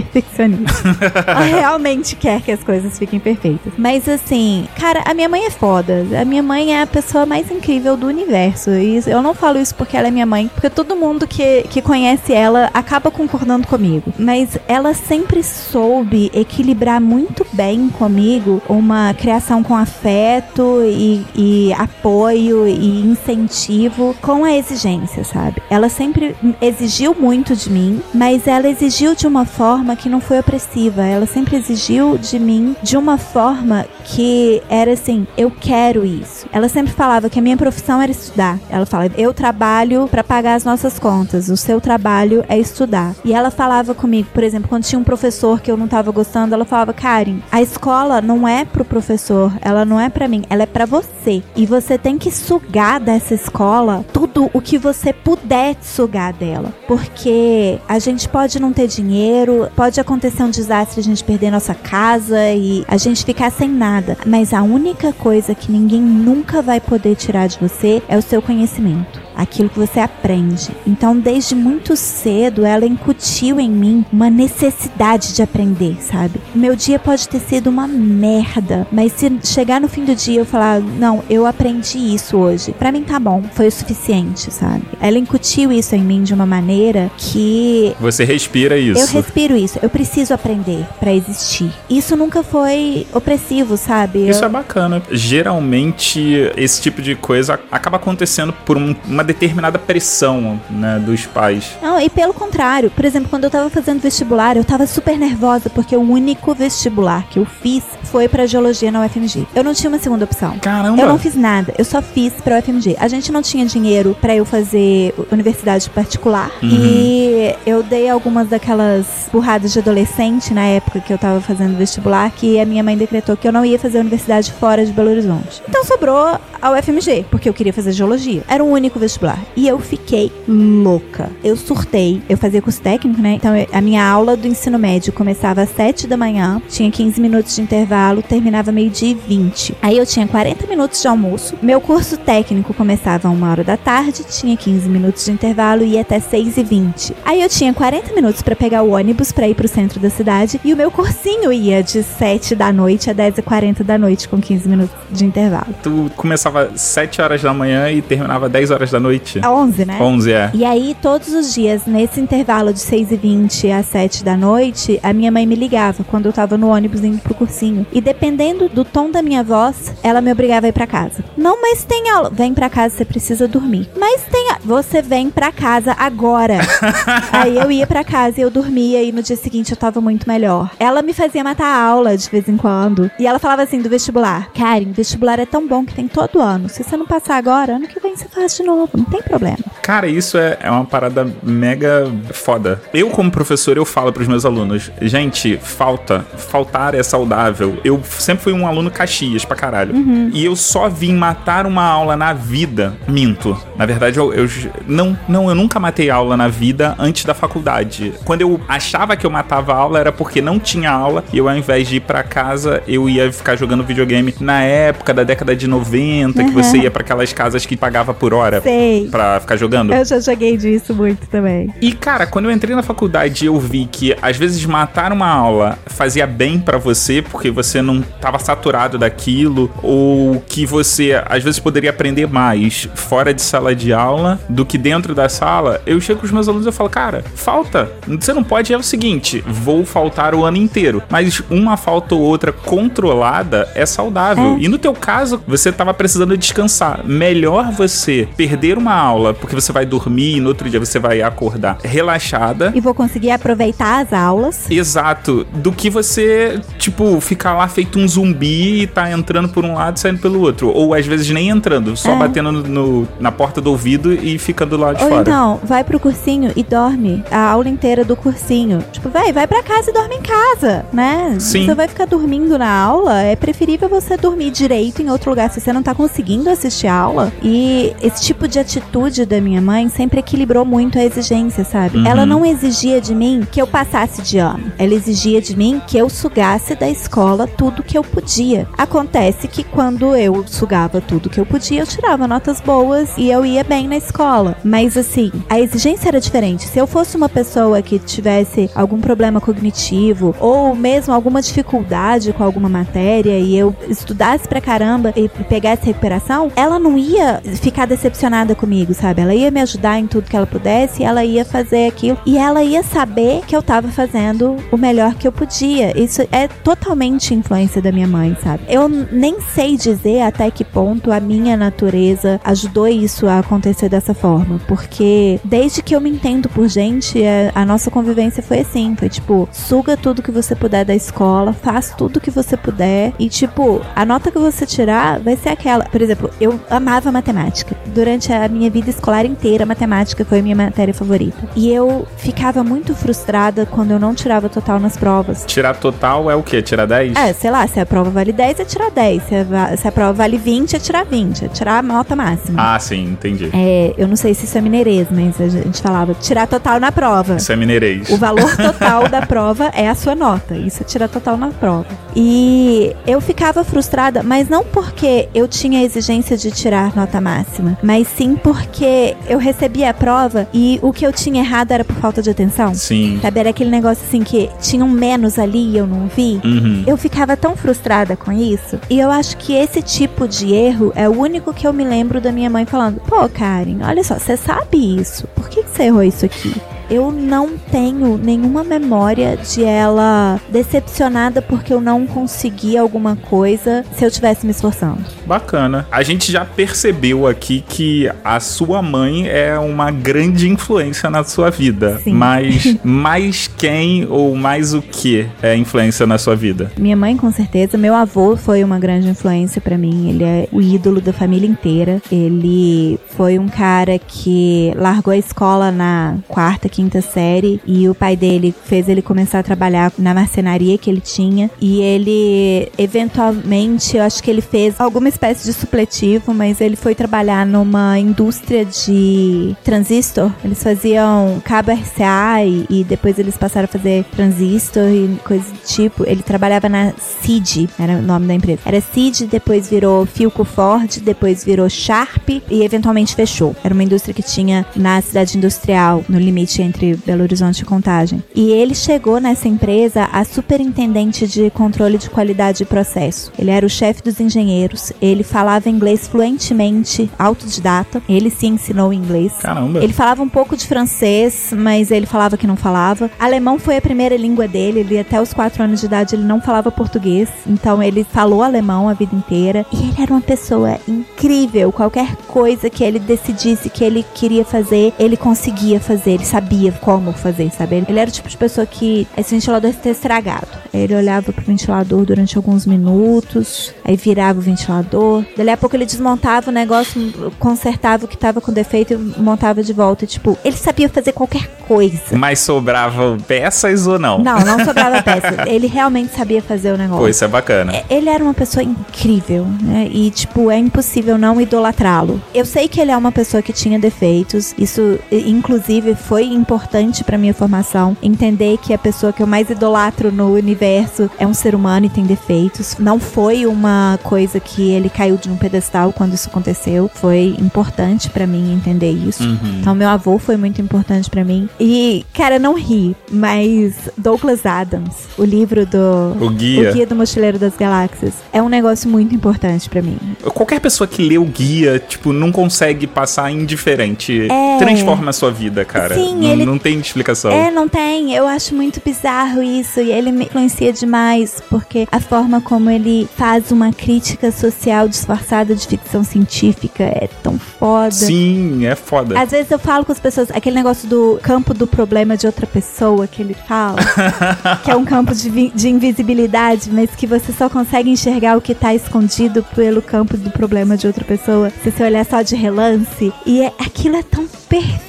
[1.26, 3.74] Ela realmente quer que as coisas fiquem perfeitas.
[3.78, 6.06] Mas assim, cara, a minha mãe é foda.
[6.20, 8.72] A minha mãe é a pessoa mais incrível do universo.
[8.72, 11.82] E eu não falo isso porque ela é minha mãe, porque todo mundo que, que
[11.82, 14.14] conhece ela acaba concordando comigo.
[14.18, 22.68] Mas ela sempre soube equilibrar muito bem comigo uma criação com afeto e, e apoio
[22.68, 25.62] e incentivo com a exigência, sabe?
[25.70, 30.40] Ela sempre exigiu muito de mim, mas ela exigiu de uma forma que não foi
[30.40, 31.04] opressiva.
[31.04, 36.48] Ela sempre exigiu de mim de uma forma que era assim, eu quero isso.
[36.52, 38.60] Ela sempre falava que a minha profissão era estudar.
[38.70, 43.16] Ela fala, eu trabalho para pagar as nossas contas, o seu trabalho é estudar.
[43.24, 46.54] E ela falava comigo, por exemplo, quando tinha um professor que eu não tava gostando,
[46.54, 50.64] ela falava, Karen, a escola não é pro professor, ela não é para mim, ela
[50.64, 51.44] é para você.
[51.56, 56.74] E você tem que sugar dessa escola tudo o que você puder sugar dela.
[56.88, 61.74] Porque a gente pode não ter dinheiro, pode acontecer um desastre, a gente perder nossa
[61.74, 64.18] casa e a gente ficar sem nada.
[64.26, 68.42] Mas a única coisa que ninguém nunca vai poder tirar de você é o seu
[68.42, 69.29] conhecimento.
[69.42, 70.70] Aquilo que você aprende.
[70.86, 76.42] Então, desde muito cedo, ela incutiu em mim uma necessidade de aprender, sabe?
[76.54, 80.46] Meu dia pode ter sido uma merda, mas se chegar no fim do dia eu
[80.46, 84.84] falar, não, eu aprendi isso hoje, pra mim tá bom, foi o suficiente, sabe?
[85.00, 89.00] Ela incutiu isso em mim de uma maneira que Você respira isso.
[89.00, 91.72] eu respiro isso, eu preciso aprender pra existir.
[91.90, 94.28] Isso nunca foi opressivo, sabe?
[94.30, 95.02] Isso Eu- é bacana.
[95.12, 101.78] Geralmente, esse tipo de coisa acaba acontecendo por um- uma determinada pressão, né, dos pais.
[101.82, 105.70] Não, e pelo contrário, por exemplo, quando eu tava fazendo vestibular, eu tava super nervosa
[105.70, 109.46] porque o único vestibular que eu fiz foi pra geologia na UFMG.
[109.54, 110.58] Eu não tinha uma segunda opção.
[110.60, 111.00] Caramba!
[111.00, 112.98] Eu não fiz nada, eu só fiz pra UFMG.
[113.00, 119.30] A gente não tinha dinheiro pra eu fazer universidade particular e eu dei algumas daquelas
[119.32, 123.38] burradas de adolescente na época que eu tava fazendo vestibular que a minha mãe decretou
[123.38, 125.62] que eu não ia fazer universidade fora de Belo Horizonte.
[125.68, 128.44] Então sobrou a UFMG, porque eu queria fazer geologia.
[128.48, 129.19] Era o único vestibular.
[129.56, 131.30] E eu fiquei louca.
[131.44, 132.22] Eu surtei.
[132.30, 133.34] Eu fazia curso técnico, né?
[133.34, 137.56] Então a minha aula do ensino médio começava às 7 da manhã, tinha 15 minutos
[137.56, 139.76] de intervalo, terminava meio-dia e 20.
[139.82, 141.56] Aí eu tinha 40 minutos de almoço.
[141.62, 145.94] Meu curso técnico começava a uma hora da tarde, tinha 15 minutos de intervalo e
[145.94, 147.16] ia até 6 e 20.
[147.26, 150.60] Aí eu tinha 40 minutos pra pegar o ônibus pra ir pro centro da cidade
[150.64, 154.28] e o meu cursinho ia de 7 da noite a 10 e 40 da noite
[154.28, 155.74] com 15 minutos de intervalo.
[155.82, 159.40] Tu começava 7 horas da manhã e terminava 10 horas da noite.
[159.42, 159.98] A 11, né?
[160.02, 160.52] 11, é.
[160.54, 165.00] E aí, todos os dias, nesse intervalo de 6 e 20 às 7 da noite,
[165.02, 167.86] a minha mãe me ligava quando eu tava no ônibus indo pro cursinho.
[167.92, 171.24] E dependendo do tom da minha voz, ela me obrigava a ir pra casa.
[171.38, 172.30] Não, mas tem aula.
[172.30, 173.90] Vem pra casa, você precisa dormir.
[173.98, 174.59] Mas tem a...
[174.64, 176.60] você vem pra casa agora.
[177.32, 180.28] Aí eu ia pra casa e eu dormia e no dia seguinte eu tava muito
[180.28, 180.72] melhor.
[180.80, 183.10] Ela me fazia matar a aula de vez em quando.
[183.18, 186.70] E ela falava assim do vestibular: Karen, vestibular é tão bom que tem todo ano.
[186.70, 188.90] Se você não passar agora, ano que vem você faz de novo.
[188.96, 189.60] Não tem problema.
[189.82, 192.82] Cara, isso é, é uma parada mega foda.
[192.94, 197.80] Eu, como professor, eu falo pros meus alunos, gente, falta, faltar é saudável.
[197.84, 199.94] Eu sempre fui um aluno caxias pra caralho.
[200.34, 202.96] E eu só vim matar uma aula na vida.
[203.08, 203.58] Minto.
[203.78, 204.49] Na verdade, eu, eu
[204.88, 208.14] não, não, eu nunca matei aula na vida antes da faculdade.
[208.26, 211.56] Quando eu achava que eu matava aula, era porque não tinha aula e eu, ao
[211.56, 215.68] invés de ir pra casa, eu ia ficar jogando videogame na época da década de
[215.68, 216.64] 90, que Uhum.
[216.64, 219.08] você ia pra aquelas casas que pagava por hora Sei.
[219.10, 219.94] pra ficar jogando.
[219.94, 221.74] Eu já joguei disso muito também.
[221.82, 225.78] E cara, quando eu entrei na faculdade, eu vi que às vezes matar uma aula
[225.88, 231.60] fazia bem pra você porque você não tava saturado daquilo ou que você às vezes
[231.60, 235.82] poderia aprender mais fora de sala de aula do que dentro da sala.
[235.86, 237.92] Eu chego com os meus alunos e eu falo, cara, falta.
[238.08, 242.22] Você não pode é o seguinte, vou faltar o ano inteiro, mas uma falta ou
[242.22, 244.56] outra controlada é saudável.
[244.56, 244.60] É.
[244.60, 247.02] E no teu caso, você tava precisando descansar.
[247.06, 251.22] Melhor você perder uma aula porque você vai dormir e no outro dia você vai
[251.22, 252.72] acordar relaxada.
[252.76, 254.70] E vou conseguir aproveitar as aulas.
[254.70, 259.74] Exato, do que você, tipo, ficar lá feito um zumbi e tá entrando por um
[259.76, 260.70] lado e saindo pelo outro.
[260.70, 262.16] Ou às vezes nem entrando, só É.
[262.18, 265.22] batendo no, no- na porta do ouvido e ficando lá de Ou fora.
[265.22, 268.84] então, vai pro cursinho e dorme a aula inteira do cursinho.
[268.92, 271.36] Tipo, véi, vai pra casa e dorme em casa, né?
[271.40, 271.66] Sim.
[271.66, 275.60] Você vai ficar dormindo na aula, é preferível você dormir direito em outro lugar se
[275.60, 277.32] você não tá conseguindo assistir a aula.
[277.42, 282.00] E esse tipo de atitude da minha mãe sempre equilibrou muito a exigência, sabe?
[282.00, 282.08] Uhum.
[282.08, 284.72] Ela não exigia de mim que eu passasse de ano.
[284.78, 288.68] Ela exigia de mim que eu sugasse da escola tudo que eu podia.
[288.78, 293.46] Acontece que quando eu sugava tudo que eu podia, eu tirava notas boas e eu
[293.46, 294.19] ia bem na escola.
[294.64, 296.68] Mas assim, a exigência era diferente.
[296.68, 302.44] Se eu fosse uma pessoa que tivesse algum problema cognitivo ou mesmo alguma dificuldade com
[302.44, 308.54] alguma matéria e eu estudasse pra caramba e pegasse recuperação, ela não ia ficar decepcionada
[308.56, 309.22] comigo, sabe?
[309.22, 312.64] Ela ia me ajudar em tudo que ela pudesse, ela ia fazer aquilo e ela
[312.64, 315.98] ia saber que eu tava fazendo o melhor que eu podia.
[315.98, 318.64] Isso é totalmente influência da minha mãe, sabe?
[318.68, 324.09] Eu nem sei dizer até que ponto a minha natureza ajudou isso a acontecer dessa
[324.14, 328.96] forma, porque desde que eu me entendo por gente, é, a nossa convivência foi assim,
[328.98, 333.30] foi tipo, suga tudo que você puder da escola, faz tudo que você puder e
[333.30, 335.86] tipo, a nota que você tirar vai ser aquela.
[335.86, 337.76] Por exemplo, eu amava matemática.
[337.88, 341.38] Durante a minha vida escolar inteira, matemática foi a minha matéria favorita.
[341.56, 345.44] E eu ficava muito frustrada quando eu não tirava total nas provas.
[345.46, 346.62] Tirar total é o quê?
[346.62, 347.16] Tirar 10?
[347.16, 349.24] É, sei lá, se a prova vale 10, é tirar 10.
[349.24, 351.46] Se a, se a prova vale 20, é tirar 20.
[351.46, 352.76] É tirar a nota máxima.
[352.76, 353.50] Ah, sim, entendi.
[353.54, 356.90] É, eu não sei se isso é mineirês, mas a gente falava tirar total na
[356.90, 357.36] prova.
[357.36, 358.10] Isso é mineirês.
[358.10, 360.56] O valor total da prova é a sua nota.
[360.56, 361.88] Isso é tirar total na prova.
[362.16, 367.78] E eu ficava frustrada, mas não porque eu tinha a exigência de tirar nota máxima,
[367.84, 371.96] mas sim porque eu recebia a prova e o que eu tinha errado era por
[371.98, 372.74] falta de atenção.
[372.74, 373.20] Sim.
[373.22, 376.40] Sabe, era aquele negócio assim que tinha um menos ali e eu não vi.
[376.44, 376.86] Uhum.
[376.88, 378.80] Eu ficava tão frustrada com isso.
[378.90, 382.22] E eu acho que esse tipo de erro é o único que eu me lembro
[382.22, 385.28] da minha mãe falando: Pô, Karen, olha só, você sabe isso.
[385.30, 386.54] Por que você errou isso aqui?
[386.90, 394.04] Eu não tenho nenhuma memória de ela decepcionada porque eu não consegui alguma coisa se
[394.04, 395.00] eu tivesse me esforçando.
[395.26, 395.88] Bacana.
[395.92, 401.52] A gente já percebeu aqui que a sua mãe é uma grande influência na sua
[401.52, 402.00] vida.
[402.04, 402.14] Sim.
[402.14, 406.72] Mas mais quem ou mais o que é influência na sua vida?
[406.78, 407.78] Minha mãe, com certeza.
[407.78, 410.10] Meu avô foi uma grande influência pra mim.
[410.10, 412.02] Ele é o ídolo da família inteira.
[412.12, 418.16] Ele foi um cara que largou a escola na quarta, quinta série e o pai
[418.16, 421.50] dele fez ele começar a trabalhar na marcenaria que ele tinha.
[421.60, 426.96] E ele, eventualmente, eu acho que ele fez alguma espécie de supletivo, mas ele foi
[426.96, 430.32] trabalhar numa indústria de transistor.
[430.44, 435.60] Eles faziam cabo RCA e, e depois eles passaram a fazer transistor e coisa do
[435.66, 436.06] tipo.
[436.06, 438.62] Ele trabalhava na CID, era o nome da empresa.
[438.66, 443.56] Era CID, depois virou Philco Ford, depois virou Sharp e eventualmente fechou.
[443.64, 448.24] Era uma indústria que tinha na cidade industrial, no limite entre Belo Horizonte e Contagem.
[448.34, 453.32] E ele chegou nessa empresa a superintendente de controle de qualidade de processo.
[453.38, 459.34] Ele era o chefe dos engenheiros, ele falava inglês fluentemente, autodidata, ele se ensinou inglês.
[459.42, 459.84] Caramba.
[459.84, 463.10] Ele falava um pouco de francês, mas ele falava que não falava.
[463.20, 464.82] Alemão foi a primeira língua dele.
[464.82, 468.90] Ele até os quatro anos de idade ele não falava português, então ele falou alemão
[468.90, 469.66] a vida inteira.
[469.72, 471.72] E ele era uma pessoa incrível.
[471.72, 476.12] Qualquer coisa que ele decidisse que ele queria fazer, ele conseguia fazer.
[476.12, 477.84] Ele sabia como fazer, sabe?
[477.88, 480.48] Ele- era o tipo de pessoa que esse ventilador ter estragado.
[480.74, 485.24] Ele olhava pro ventilador durante alguns minutos, aí virava o ventilador.
[485.36, 489.62] Dali a pouco ele desmontava o negócio, consertava o que tava com defeito e montava
[489.64, 490.06] de volta.
[490.06, 492.16] Tipo, ele sabia fazer qualquer coisa.
[492.18, 494.20] Mas sobravam peças ou não?
[494.20, 495.44] Não, não sobrava peça.
[495.48, 497.02] Ele realmente sabia fazer o negócio.
[497.04, 497.74] Pô, isso é bacana.
[497.76, 499.90] É, Ele era uma pessoa incrível, né?
[499.92, 502.22] E, tipo, é impossível não idolatrá-lo.
[502.34, 504.54] Eu sei que ele é uma pessoa que tinha defeitos.
[504.58, 507.96] Isso, inclusive, foi importante pra minha formação.
[508.02, 511.90] Entender que a pessoa que eu mais idolatro no universo é um ser humano e
[511.90, 512.76] tem defeitos.
[512.80, 516.90] Não foi uma coisa que ele caiu de um pedestal quando isso aconteceu.
[516.96, 519.22] Foi importante pra mim entender isso.
[519.60, 521.48] Então, meu avô foi muito importante pra mim.
[521.60, 526.18] E, cara, não ri, mas Douglas Adams, o livro do.
[526.20, 526.72] O guia.
[526.72, 528.14] O Guia do Mochileiro das Galáxias.
[528.34, 529.98] É um negócio muito importante pra mim.
[530.34, 534.28] Qualquer pessoa que lê o guia, tipo, não consegue passar indiferente.
[534.32, 534.58] É.
[534.58, 535.94] Transforma a sua vida, cara.
[535.94, 537.32] Sim, não, ele- não tem explicação.
[537.32, 538.14] É, não tem.
[538.14, 539.80] Eu acho muito bizarro isso.
[539.80, 541.42] E ele me influencia demais.
[541.50, 547.38] Porque a forma como ele faz uma crítica social disfarçada de ficção científica é tão
[547.38, 547.92] foda.
[547.92, 549.20] Sim, é foda.
[549.20, 552.48] Às vezes eu falo com as pessoas, aquele negócio do campo do problema de outra
[552.48, 553.80] pessoa que ele fala,
[554.64, 558.54] que é um campo de, de invisibilidade, mas que você só consegue enxergar o que
[558.54, 563.14] tá escondido pelo campo do problema de outra pessoa, se você olhar só de relance.
[563.26, 564.89] E é, aquilo é tão perfeito,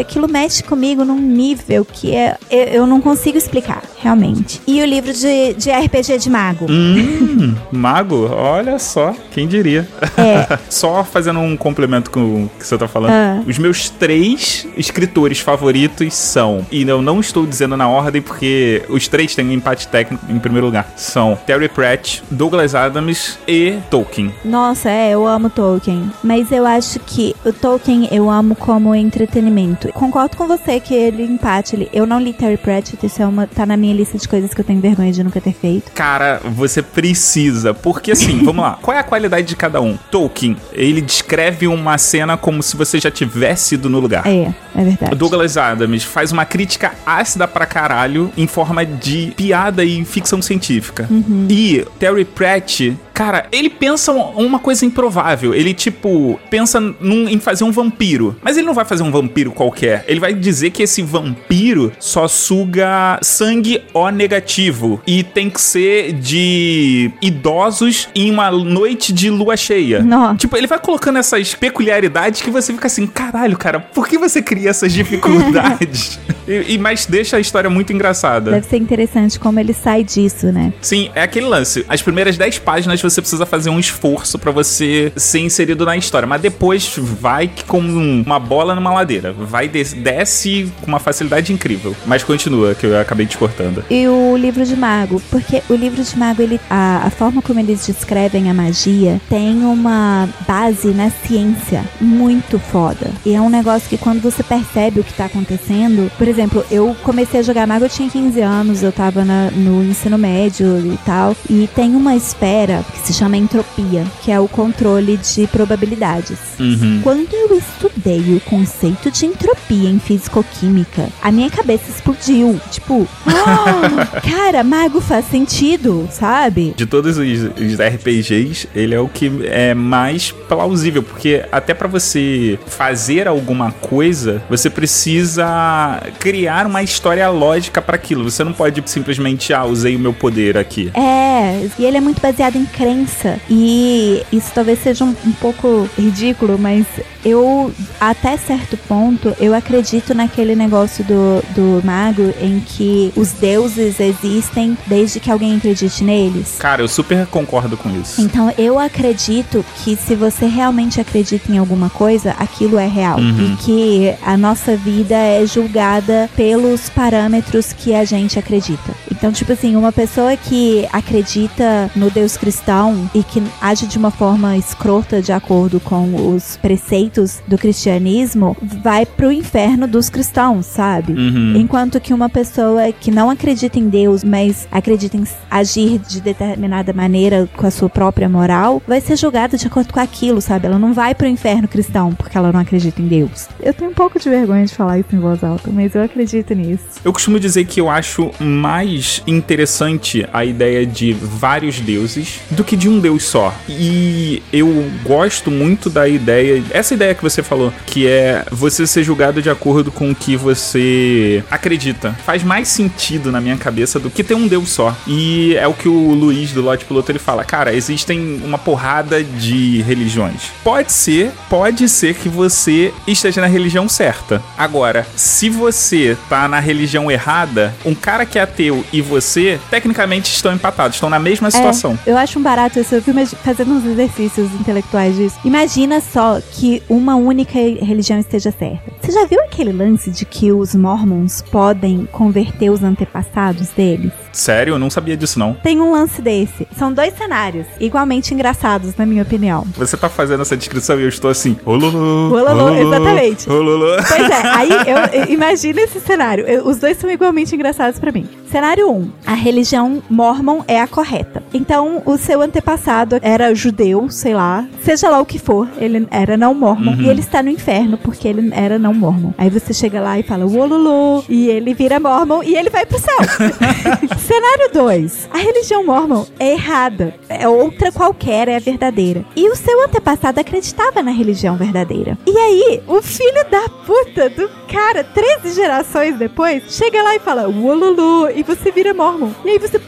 [0.00, 4.60] aquilo mexe comigo num nível que é, eu, eu não consigo explicar, realmente.
[4.66, 6.66] E o livro de, de RPG de mago.
[6.68, 8.28] Hum, mago?
[8.30, 9.88] Olha só, quem diria.
[10.16, 10.58] É.
[10.68, 13.12] só fazendo um complemento com o que você tá falando.
[13.12, 13.42] Ah.
[13.46, 19.06] Os meus três escritores favoritos são, e eu não estou dizendo na ordem porque os
[19.08, 20.92] três têm um empate técnico em primeiro lugar.
[20.96, 24.32] São Terry Pratt, Douglas Adams e Tolkien.
[24.44, 26.10] Nossa, é, eu amo Tolkien.
[26.22, 29.51] Mas eu acho que o Tolkien eu amo como entretenimento.
[29.92, 31.76] Concordo com você que ele empate.
[31.76, 34.52] Ele, eu não li Terry Pratchett, isso é uma, tá na minha lista de coisas
[34.52, 35.92] que eu tenho vergonha de nunca ter feito.
[35.92, 37.74] Cara, você precisa.
[37.74, 38.78] Porque assim, vamos lá.
[38.80, 39.96] Qual é a qualidade de cada um?
[40.10, 44.26] Tolkien, ele descreve uma cena como se você já tivesse ido no lugar.
[44.26, 45.14] É, é verdade.
[45.14, 51.08] Douglas Adams faz uma crítica ácida pra caralho em forma de piada e ficção científica.
[51.48, 55.54] E Terry Pratt, cara, ele pensa um- uma coisa improvável.
[55.54, 58.36] Ele, tipo, pensa num- em fazer um vampiro.
[58.42, 60.04] Mas ele não vai fazer um vampiro qualquer.
[60.08, 65.00] Ele vai dizer que esse vampiro só suga sangue O negativo.
[65.06, 70.02] E tem que ser de idosos em uma noite de lua cheia.
[70.02, 70.36] Nossa.
[70.36, 74.40] Tipo, ele vai colocando essas peculiaridades que você fica assim, caralho, cara, por que você
[74.42, 76.18] cria essas dificuldades?
[76.48, 78.50] e, e- mas deixa a história muito engraçada.
[78.52, 80.72] Deve ser interessante como ele sai disso, né?
[80.80, 81.84] Sim, é aquele lance.
[81.88, 86.26] As primeiras 10 páginas você precisa fazer um esforço pra você ser inserido na história,
[86.26, 89.32] mas depois vai como um- uma bola numa ladeira.
[89.32, 91.94] Vai des desce com uma facilidade incrível.
[92.06, 93.84] Mas continua, que eu acabei te cortando.
[93.90, 97.58] E o livro de mago, porque o livro de mago, ele, a, a forma como
[97.60, 103.10] eles descrevem a magia tem uma base na ciência muito foda.
[103.24, 106.96] E é um negócio que quando você percebe o que tá acontecendo, por exemplo, eu
[107.02, 110.98] comecei a jogar mago, eu tinha 15 anos, eu tava na- no ensino médio e
[111.04, 116.38] tal, e tem uma esfera que se chama entropia, que é o controle de probabilidades.
[116.58, 117.00] Uhum.
[117.02, 122.60] Quando eu estudei o conceito de entropia em fisicoquímica, a minha cabeça explodiu.
[122.70, 126.74] Tipo, "Ah, cara, mago faz sentido, sabe?
[126.76, 131.88] De todos os, os RPGs, ele é o que é mais plausível, porque até pra
[131.88, 138.24] você fazer alguma coisa, você precisa criar uma história lógica pra aquilo.
[138.30, 140.90] Você não pode simplesmente, ah, usei o meu poder aqui.
[140.94, 143.38] É, e ele é muito baseado em crença.
[143.48, 146.84] E isso talvez seja um, um pouco ridículo, mas
[147.24, 154.00] eu, até certo ponto, eu acredito naquele negócio do, do mago em que os deuses
[154.00, 156.56] existem desde que alguém acredite neles.
[156.58, 158.20] Cara, eu super concordo com isso.
[158.20, 163.18] Então eu acredito que se você realmente acredita em alguma coisa, aquilo é real.
[163.20, 163.52] Uhum.
[163.52, 168.92] E que a nossa vida é julgada pelos parâmetros que a gente acredita.
[169.10, 173.98] Então, tipo assim, uma pessoa que acredita no Deus cristão cristão e que age de
[173.98, 180.66] uma forma escrota de acordo com os preceitos do cristianismo vai pro inferno dos cristãos,
[180.66, 181.12] sabe?
[181.12, 181.56] Uhum.
[181.56, 186.92] Enquanto que uma pessoa que não acredita em Deus, mas acredita em agir de determinada
[186.92, 190.66] maneira com a sua própria moral, vai ser julgada de acordo com aquilo, sabe?
[190.66, 193.48] Ela não vai pro inferno cristão porque ela não acredita em Deus.
[193.60, 196.54] Eu tenho um pouco de vergonha de falar isso em voz alta, mas eu acredito
[196.54, 196.84] nisso.
[197.04, 202.76] Eu costumo dizer que eu acho mais interessante a ideia de vários deuses do que
[202.76, 203.54] de um deus só.
[203.68, 209.02] E eu gosto muito da ideia, essa ideia que você falou, que é você ser
[209.02, 212.12] julgado de acordo com o que você acredita.
[212.24, 214.96] Faz mais sentido na minha cabeça do que ter um deus só.
[215.06, 219.22] E é o que o Luiz do Lote Piloto ele fala, cara, existem uma porrada
[219.22, 220.50] de religiões.
[220.62, 224.42] Pode ser, pode ser que você esteja na religião certa.
[224.56, 230.32] Agora, se você tá na religião errada, um cara que é ateu e você, tecnicamente
[230.32, 231.98] estão empatados, estão na mesma situação.
[232.06, 235.38] É, eu acho um barato fui imagi- fazendo uns exercícios intelectuais disso.
[235.42, 238.92] Imagina só que uma única religião esteja certa.
[239.00, 244.12] Você já viu aquele lance de que os mormons podem converter os antepassados deles?
[244.32, 244.74] Sério?
[244.74, 245.54] Eu não sabia disso não.
[245.54, 246.66] Tem um lance desse.
[246.76, 249.66] São dois cenários, igualmente engraçados, na minha opinião.
[249.76, 253.50] Você tá fazendo essa descrição e eu estou assim, ololô, Ololô, exatamente.
[253.50, 253.96] ololô.
[254.08, 256.44] Pois é, aí eu, eu imagino esse cenário.
[256.46, 258.26] Eu- os dois são igualmente engraçados pra mim.
[258.50, 259.10] Cenário 1.
[259.26, 261.42] A religião mormon é a correta.
[261.54, 266.36] Então, o seu antepassado era judeu, sei lá, seja lá o que for, ele era
[266.36, 266.94] não mormon.
[267.00, 269.32] E ele está no inferno porque ele era não mormon.
[269.38, 272.98] Aí você chega lá e fala, uololô, e ele vira mormon e ele vai pro
[272.98, 273.16] céu.
[274.26, 275.28] Cenário 2.
[275.32, 277.14] A religião mormon é errada.
[277.28, 279.24] É outra qualquer, é a verdadeira.
[279.34, 282.16] E o seu antepassado acreditava na religião verdadeira.
[282.24, 287.48] E aí, o filho da puta do cara, 13 gerações depois, chega lá e fala,
[287.48, 289.30] uololô, e você vira mormon.
[289.44, 289.80] E aí você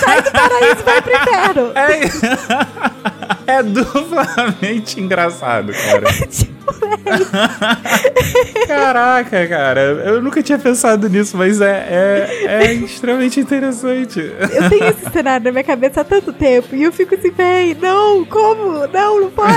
[0.00, 1.72] sai do paraíso e vai pro inferno.
[1.74, 3.21] É,
[3.52, 6.06] é duplamente engraçado, cara.
[6.32, 6.52] Tipo,
[8.66, 9.80] Caraca, cara.
[9.80, 14.20] Eu nunca tinha pensado nisso, mas é, é, é extremamente interessante.
[14.20, 16.74] eu tenho esse cenário na minha cabeça há tanto tempo.
[16.74, 18.86] E eu fico assim, véi, não, como?
[18.86, 19.52] Não, não pode.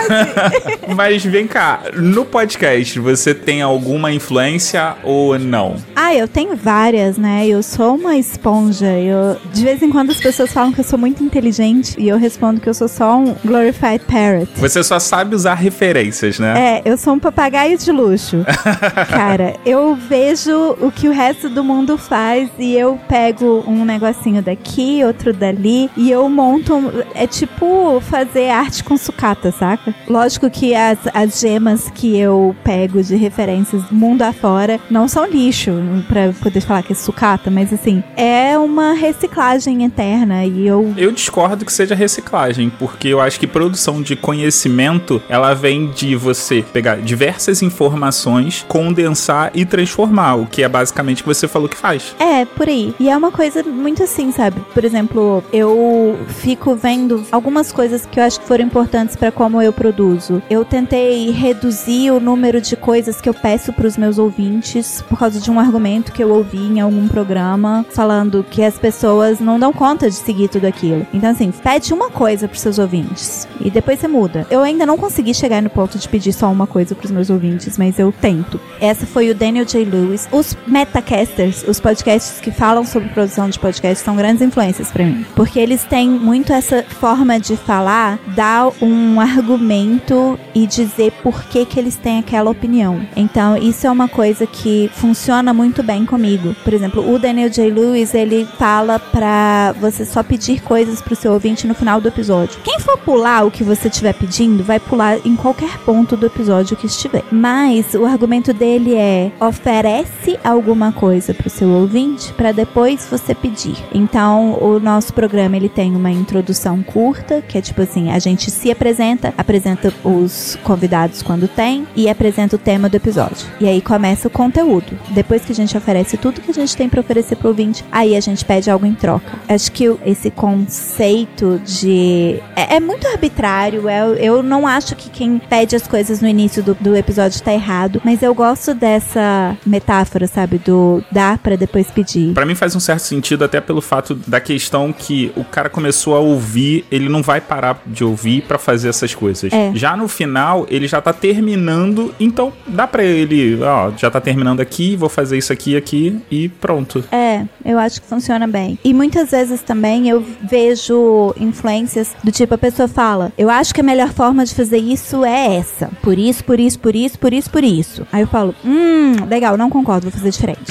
[0.96, 5.76] Mas vem cá, no podcast você tem alguma influência ou não?
[5.96, 7.48] Ah, eu tenho várias, né?
[7.48, 8.88] Eu sou uma esponja.
[9.00, 12.18] Eu, de vez em quando as pessoas falam que eu sou muito inteligente e eu
[12.18, 14.48] respondo que eu sou só um glorified parrot.
[14.58, 16.54] Você só sabe usar referências, né?
[16.58, 18.44] É, eu sou um papagaio de luxo.
[19.10, 24.42] Cara, eu vejo o que o resto do mundo faz e eu pego um negocinho
[24.42, 26.74] daqui, outro dali e eu monto.
[26.76, 29.94] um- É tipo fazer arte com sucata, saca?
[30.08, 35.72] Lógico que as, as gemas que eu pego de referências mundo afora não são lixo,
[36.08, 41.12] pra poder falar que é sucata, mas assim, é uma reciclagem eterna e eu Eu
[41.12, 46.64] discordo que seja reciclagem, porque eu acho que produção de conhecimento, ela vem de você
[46.72, 51.76] pegar diversas informações, condensar e transformar, o que é basicamente o que você falou que
[51.76, 52.16] faz.
[52.20, 52.94] É, por aí.
[53.00, 54.62] E é uma coisa muito assim, sabe?
[54.72, 59.60] Por exemplo, eu fico vendo algumas coisas que eu acho que foram importantes pra como
[59.60, 60.44] eu produzo.
[60.48, 65.40] Eu tentei reduzir o número de coisas que eu peço pros meus ouvintes por causa
[65.40, 69.74] de um argumento que eu ouvi em algum programa falando que as pessoas não dão
[69.74, 71.08] conta de seguir tudo aquilo.
[71.12, 74.46] Então, assim, pede uma coisa pros seus ouvintes e depois você muda.
[74.50, 77.78] Eu ainda não consegui chegar no ponto de pedir só uma coisa pros meus ouvintes,
[77.78, 78.60] mas eu tento.
[78.80, 79.86] Essa foi o Daniel J.
[79.86, 80.28] Lewis.
[80.32, 85.26] Os metacasters, os podcasts que falam sobre produção de podcast, são grandes influências pra mim.
[85.36, 91.66] Porque eles têm muito essa forma de falar, dar um argumento e dizer por que,
[91.66, 93.06] que eles têm aquela opinião.
[93.16, 96.56] Então, isso é uma coisa que funciona muito bem comigo.
[96.64, 97.72] Por exemplo, o Daniel J.
[97.72, 102.60] Lewis, ele fala pra você só pedir coisas pro seu ouvinte no final do episódio.
[102.64, 106.76] Quem for pular o que você estiver pedindo, vai pular em qualquer ponto do episódio
[106.78, 107.24] que estiver.
[107.32, 113.76] Mas o argumento dele é: oferece alguma coisa pro seu ouvinte para depois você pedir.
[113.94, 118.50] Então, o nosso programa ele tem uma introdução curta, que é tipo assim, a gente
[118.52, 123.48] se apresenta, apresenta os convidados quando tem e apresenta o tema do episódio.
[123.60, 124.98] E aí começa o conteúdo.
[125.10, 128.16] Depois que a gente oferece tudo que a gente tem para oferecer pro ouvinte, aí
[128.16, 129.40] a gente pede algo em troca.
[129.48, 133.90] Acho que o- esse conceito de é, é muito arbitrário contrário.
[133.90, 137.54] Eu, eu não acho que quem pede as coisas no início do, do episódio tá
[137.54, 140.58] errado, mas eu gosto dessa metáfora, sabe?
[140.58, 142.34] Do dar pra depois pedir.
[142.34, 146.16] Pra mim faz um certo sentido até pelo fato da questão que o cara começou
[146.16, 149.52] a ouvir, ele não vai parar de ouvir pra fazer essas coisas.
[149.52, 149.72] É.
[149.76, 154.62] Já no final, ele já tá terminando, então dá pra ele, ó, já tá terminando
[154.62, 157.04] aqui, vou fazer isso aqui aqui e pronto.
[157.12, 158.80] É, eu acho que funciona bem.
[158.84, 163.82] E muitas vezes também eu vejo influências do tipo, a pessoa fala, eu acho que
[163.82, 165.90] a melhor forma de fazer isso é essa.
[166.02, 168.08] Por isso, por isso, por isso, por isso, por isso.
[168.12, 170.62] Aí eu falo, hum, legal, não concordo, vou fazer diferente.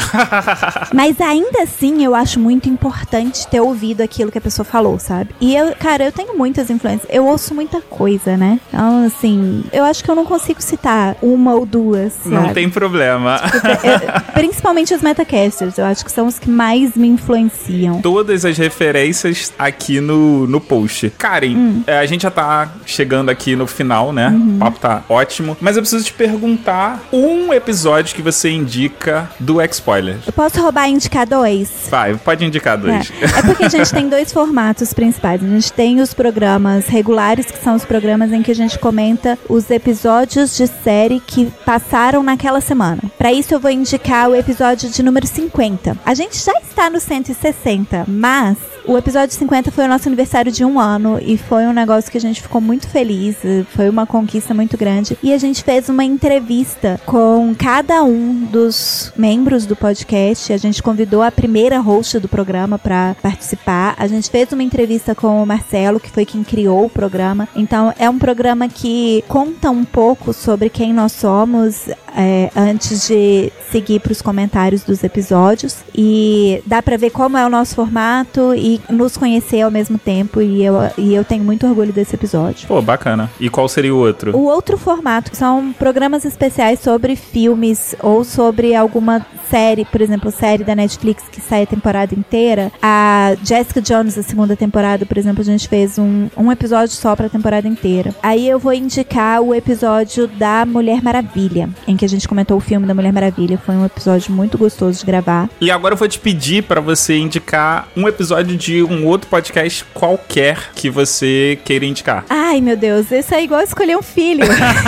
[0.93, 5.31] Mas ainda assim, eu acho muito importante ter ouvido aquilo que a pessoa falou, sabe?
[5.41, 7.09] E eu, cara, eu tenho muitas influências.
[7.11, 8.59] Eu ouço muita coisa, né?
[8.69, 12.35] Então, assim, eu acho que eu não consigo citar uma ou duas, sabe?
[12.35, 13.41] Não tem problema.
[13.83, 18.01] Eu- principalmente os metacasters, eu acho que são os que mais me influenciam.
[18.01, 21.11] Todas as referências aqui no, no post.
[21.19, 21.83] Karen, Hum.
[21.87, 22.44] é, a gente já tá
[22.87, 24.29] chegando aqui no final, né?
[24.29, 24.57] Uhum.
[24.57, 25.57] O papo tá ótimo.
[25.61, 30.27] Mas eu preciso te perguntar um episódio que você indica do X-Spoilers.
[30.27, 31.71] Eu posso roubar e indicar dois?
[31.91, 33.13] Vai, pode indicar dois.
[33.21, 33.39] É.
[33.39, 35.43] É porque a gente tem dois formatos principais.
[35.43, 39.39] A gente tem os programas regulares, que são os programas em que a gente comenta
[39.49, 43.03] os episódios de série que passaram naquela semana.
[43.19, 45.97] Pra isso eu vou indicar o episódio de número 50.
[46.05, 48.57] A gente já está no 160, mas
[48.87, 52.19] o episódio 50 foi o nosso aniversário de um ano e foi um negócio que
[52.19, 53.37] a gente ficou muito feliz.
[53.71, 55.19] Foi uma conquista muito grande.
[55.23, 60.53] E a gente fez uma entrevista com cada um dos membros do podcast.
[60.53, 63.95] A gente convidou a primeira host do programa para participar.
[63.99, 67.49] A gente fez uma entrevista com o Marcelo, que foi quem criou o programa.
[67.57, 73.51] Então é um programa que conta um pouco sobre quem nós somos é, antes de
[73.71, 75.79] seguir para os comentários dos episódios.
[75.95, 80.41] E dá para ver como é o nosso formato e nos conhecer ao mesmo tempo.
[80.41, 82.67] E eu, e eu tenho muito orgulho desse episódio.
[82.69, 83.31] Pô, bacana.
[83.41, 84.37] E qual seria o outro?
[84.37, 90.65] O outro formato são programas especiais sobre filmes ou sobre alguma série, por exemplo, série
[90.65, 92.73] da Netflix que sai a temporada inteira.
[92.83, 97.15] A Jessica Jones, a segunda temporada, por exemplo, a gente fez um, um episódio só
[97.15, 98.15] pra temporada inteira.
[98.23, 102.61] Aí eu vou indicar o episódio da Mulher Maravilha, em que a gente comentou o
[102.61, 103.59] filme da Mulher Maravilha.
[103.59, 105.49] Foi um episódio muito gostoso de gravar.
[105.61, 109.85] E agora eu vou te pedir pra você indicar um episódio de um outro podcast
[109.95, 112.25] qualquer que você queira indicar.
[112.29, 114.45] Ai, meu Deus, isso é igual escolher um filho.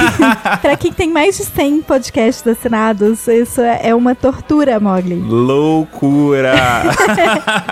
[0.60, 5.14] pra quem tem mais de 100 podcasts assinados, isso é é uma tortura, Mogli.
[5.14, 6.54] Loucura!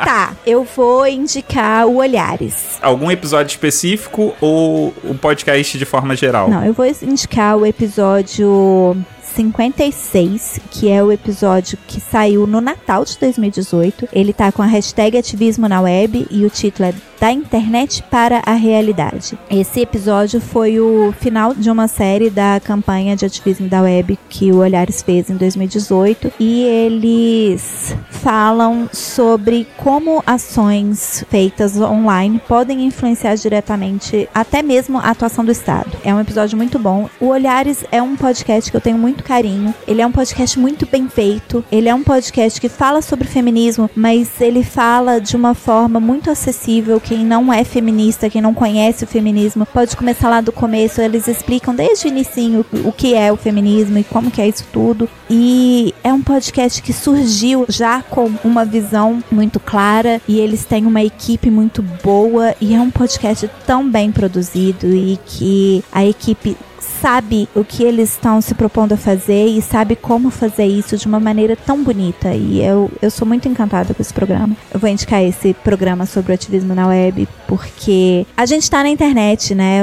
[0.05, 2.79] Tá, eu vou indicar o Olhares.
[2.81, 6.49] Algum episódio específico ou o podcast de forma geral?
[6.49, 8.97] Não, eu vou indicar o episódio
[9.35, 14.09] 56, que é o episódio que saiu no Natal de 2018.
[14.13, 18.43] Ele tá com a hashtag ativismo na web e o título é Da Internet para
[18.47, 19.37] a Realidade.
[19.51, 24.53] Esse episódio foi o final de uma série da campanha de ativismo da web que
[24.53, 33.35] o Olhares fez em 2018 e eles falam sobre como ações feitas online podem influenciar
[33.35, 35.91] diretamente até mesmo a atuação do Estado.
[36.05, 37.09] É um episódio muito bom.
[37.21, 39.75] O Olhares é um podcast que eu tenho muito carinho.
[39.89, 41.65] Ele é um podcast muito bem feito.
[41.73, 46.31] Ele é um podcast que fala sobre feminismo, mas ele fala de uma forma muito
[46.31, 47.01] acessível.
[47.01, 51.01] Quem não é feminista, quem não conhece o feminismo, pode começar lá do começo.
[51.01, 52.15] Eles explicam desde o
[52.85, 55.09] o que é o feminismo e como que é isso tudo.
[55.29, 60.87] E é um podcast que surgiu já com uma visão muito clara e eles têm
[60.87, 66.57] uma equipe muito boa e é um podcast tão bem produzido e que a equipe
[67.05, 71.07] sabe o que eles estão se propondo a fazer e sabe como fazer isso de
[71.07, 72.33] uma maneira tão bonita.
[72.33, 74.57] E eu, eu sou muito encantada com esse programa.
[74.73, 78.89] Eu vou indicar esse programa sobre o ativismo na web porque a gente tá na
[78.89, 79.83] internet, né?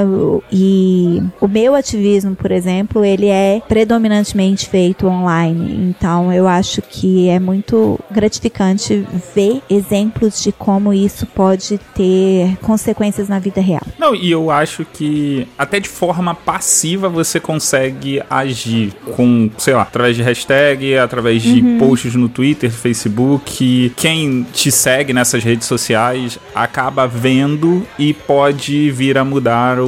[0.50, 5.94] E o meu ativismo, por exemplo, ele é predominantemente feito online.
[5.96, 13.28] Então eu acho que é muito gratificante ver exemplos de como isso pode ter consequências
[13.28, 13.86] na vida real.
[13.96, 19.82] Não, e eu acho que até de forma passiva você consegue agir com, sei lá,
[19.82, 23.92] através de hashtag, através de posts no Twitter, Facebook.
[23.96, 29.86] Quem te segue nessas redes sociais acaba vendo e pode vir a mudar o,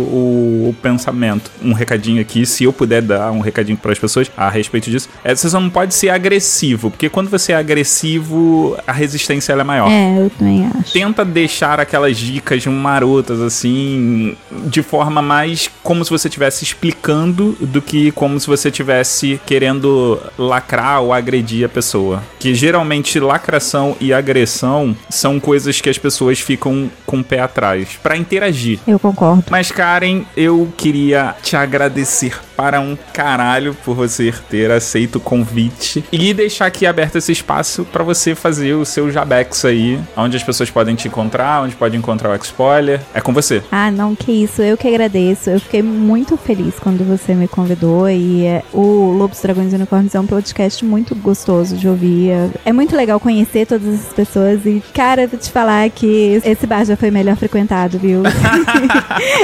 [0.68, 1.50] o pensamento.
[1.62, 5.08] Um recadinho aqui, se eu puder dar um recadinho para as pessoas a respeito disso,
[5.22, 9.64] é você só não pode ser agressivo, porque quando você é agressivo, a resistência é
[9.64, 10.92] maior É, eu também acho.
[10.92, 14.36] tenta deixar aquelas dicas marotas assim
[14.66, 19.40] de forma mais como se você estivesse explicando comentando do que como se você tivesse
[19.46, 22.22] querendo lacrar ou agredir a pessoa.
[22.38, 27.98] Que geralmente lacração e agressão são coisas que as pessoas ficam com o pé atrás
[28.02, 28.80] pra interagir.
[28.86, 29.44] Eu concordo.
[29.50, 36.04] Mas Karen, eu queria te agradecer para um caralho por você ter aceito o convite
[36.12, 40.42] e deixar aqui aberto esse espaço pra você fazer o seu jabex aí, onde as
[40.42, 43.00] pessoas podem te encontrar, onde pode encontrar o X-Spoiler.
[43.12, 43.62] É com você.
[43.70, 44.62] Ah, não, que isso.
[44.62, 45.50] Eu que agradeço.
[45.50, 48.08] Eu fiquei muito feliz quando você me convidou.
[48.08, 52.30] E é, o Lobos, Dragões e Unicórnios é um podcast muito gostoso de ouvir.
[52.30, 54.64] É, é muito legal conhecer todas essas pessoas.
[54.64, 58.22] E, cara, vou te falar que esse bar já foi melhor frequentado, viu?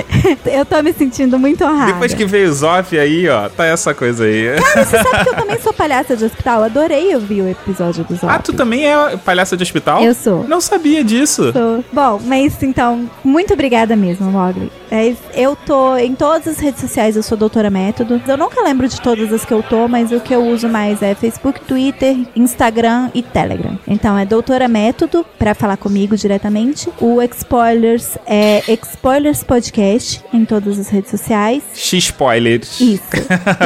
[0.46, 1.92] eu tô me sentindo muito honrada.
[1.92, 4.56] Depois que veio o Zoff aí, ó, tá essa coisa aí.
[4.60, 6.62] Cara, você sabe que eu também sou palhaça de hospital?
[6.64, 8.26] Adorei ouvir o episódio do Zop.
[8.32, 10.02] Ah, tu também é palhaça de hospital?
[10.02, 10.44] Eu sou.
[10.44, 11.52] Não sabia disso.
[11.52, 11.84] Sou.
[11.92, 14.70] Bom, mas então, muito obrigada mesmo, Mogli.
[14.90, 18.20] É, eu tô em todas as redes sociais, eu sou Doutora Método.
[18.26, 21.00] Eu nunca lembro de todas as que eu tô, mas o que eu uso mais
[21.02, 23.78] é Facebook, Twitter, Instagram e Telegram.
[23.86, 26.88] Então é Doutora Método pra falar comigo diretamente.
[27.00, 31.62] O Expoilers é Expoilers Podcast em todas as redes sociais.
[31.74, 32.80] X-spoilers.
[32.94, 33.02] Isso.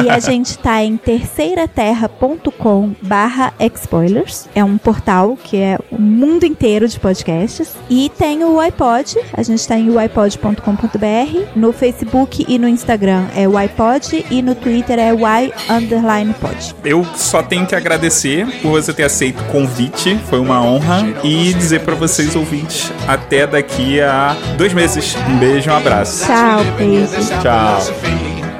[0.03, 4.47] e a gente tá em terceiraterra.com barra Expoilers.
[4.53, 7.75] É um portal que é o mundo inteiro de podcasts.
[7.89, 9.17] E tem o iPod.
[9.33, 11.39] A gente tá em uipod.com.br.
[11.55, 14.25] No Facebook e no Instagram é o iPod.
[14.29, 16.75] E no Twitter é y underline pod.
[16.83, 21.05] Eu só tenho que agradecer por você ter aceito o convite, foi uma honra.
[21.23, 25.15] E dizer pra vocês, ouvintes, até daqui a dois meses.
[25.29, 26.25] Um beijo, um abraço.
[26.25, 27.15] Tchau, beijo.
[27.41, 28.54] Tchau.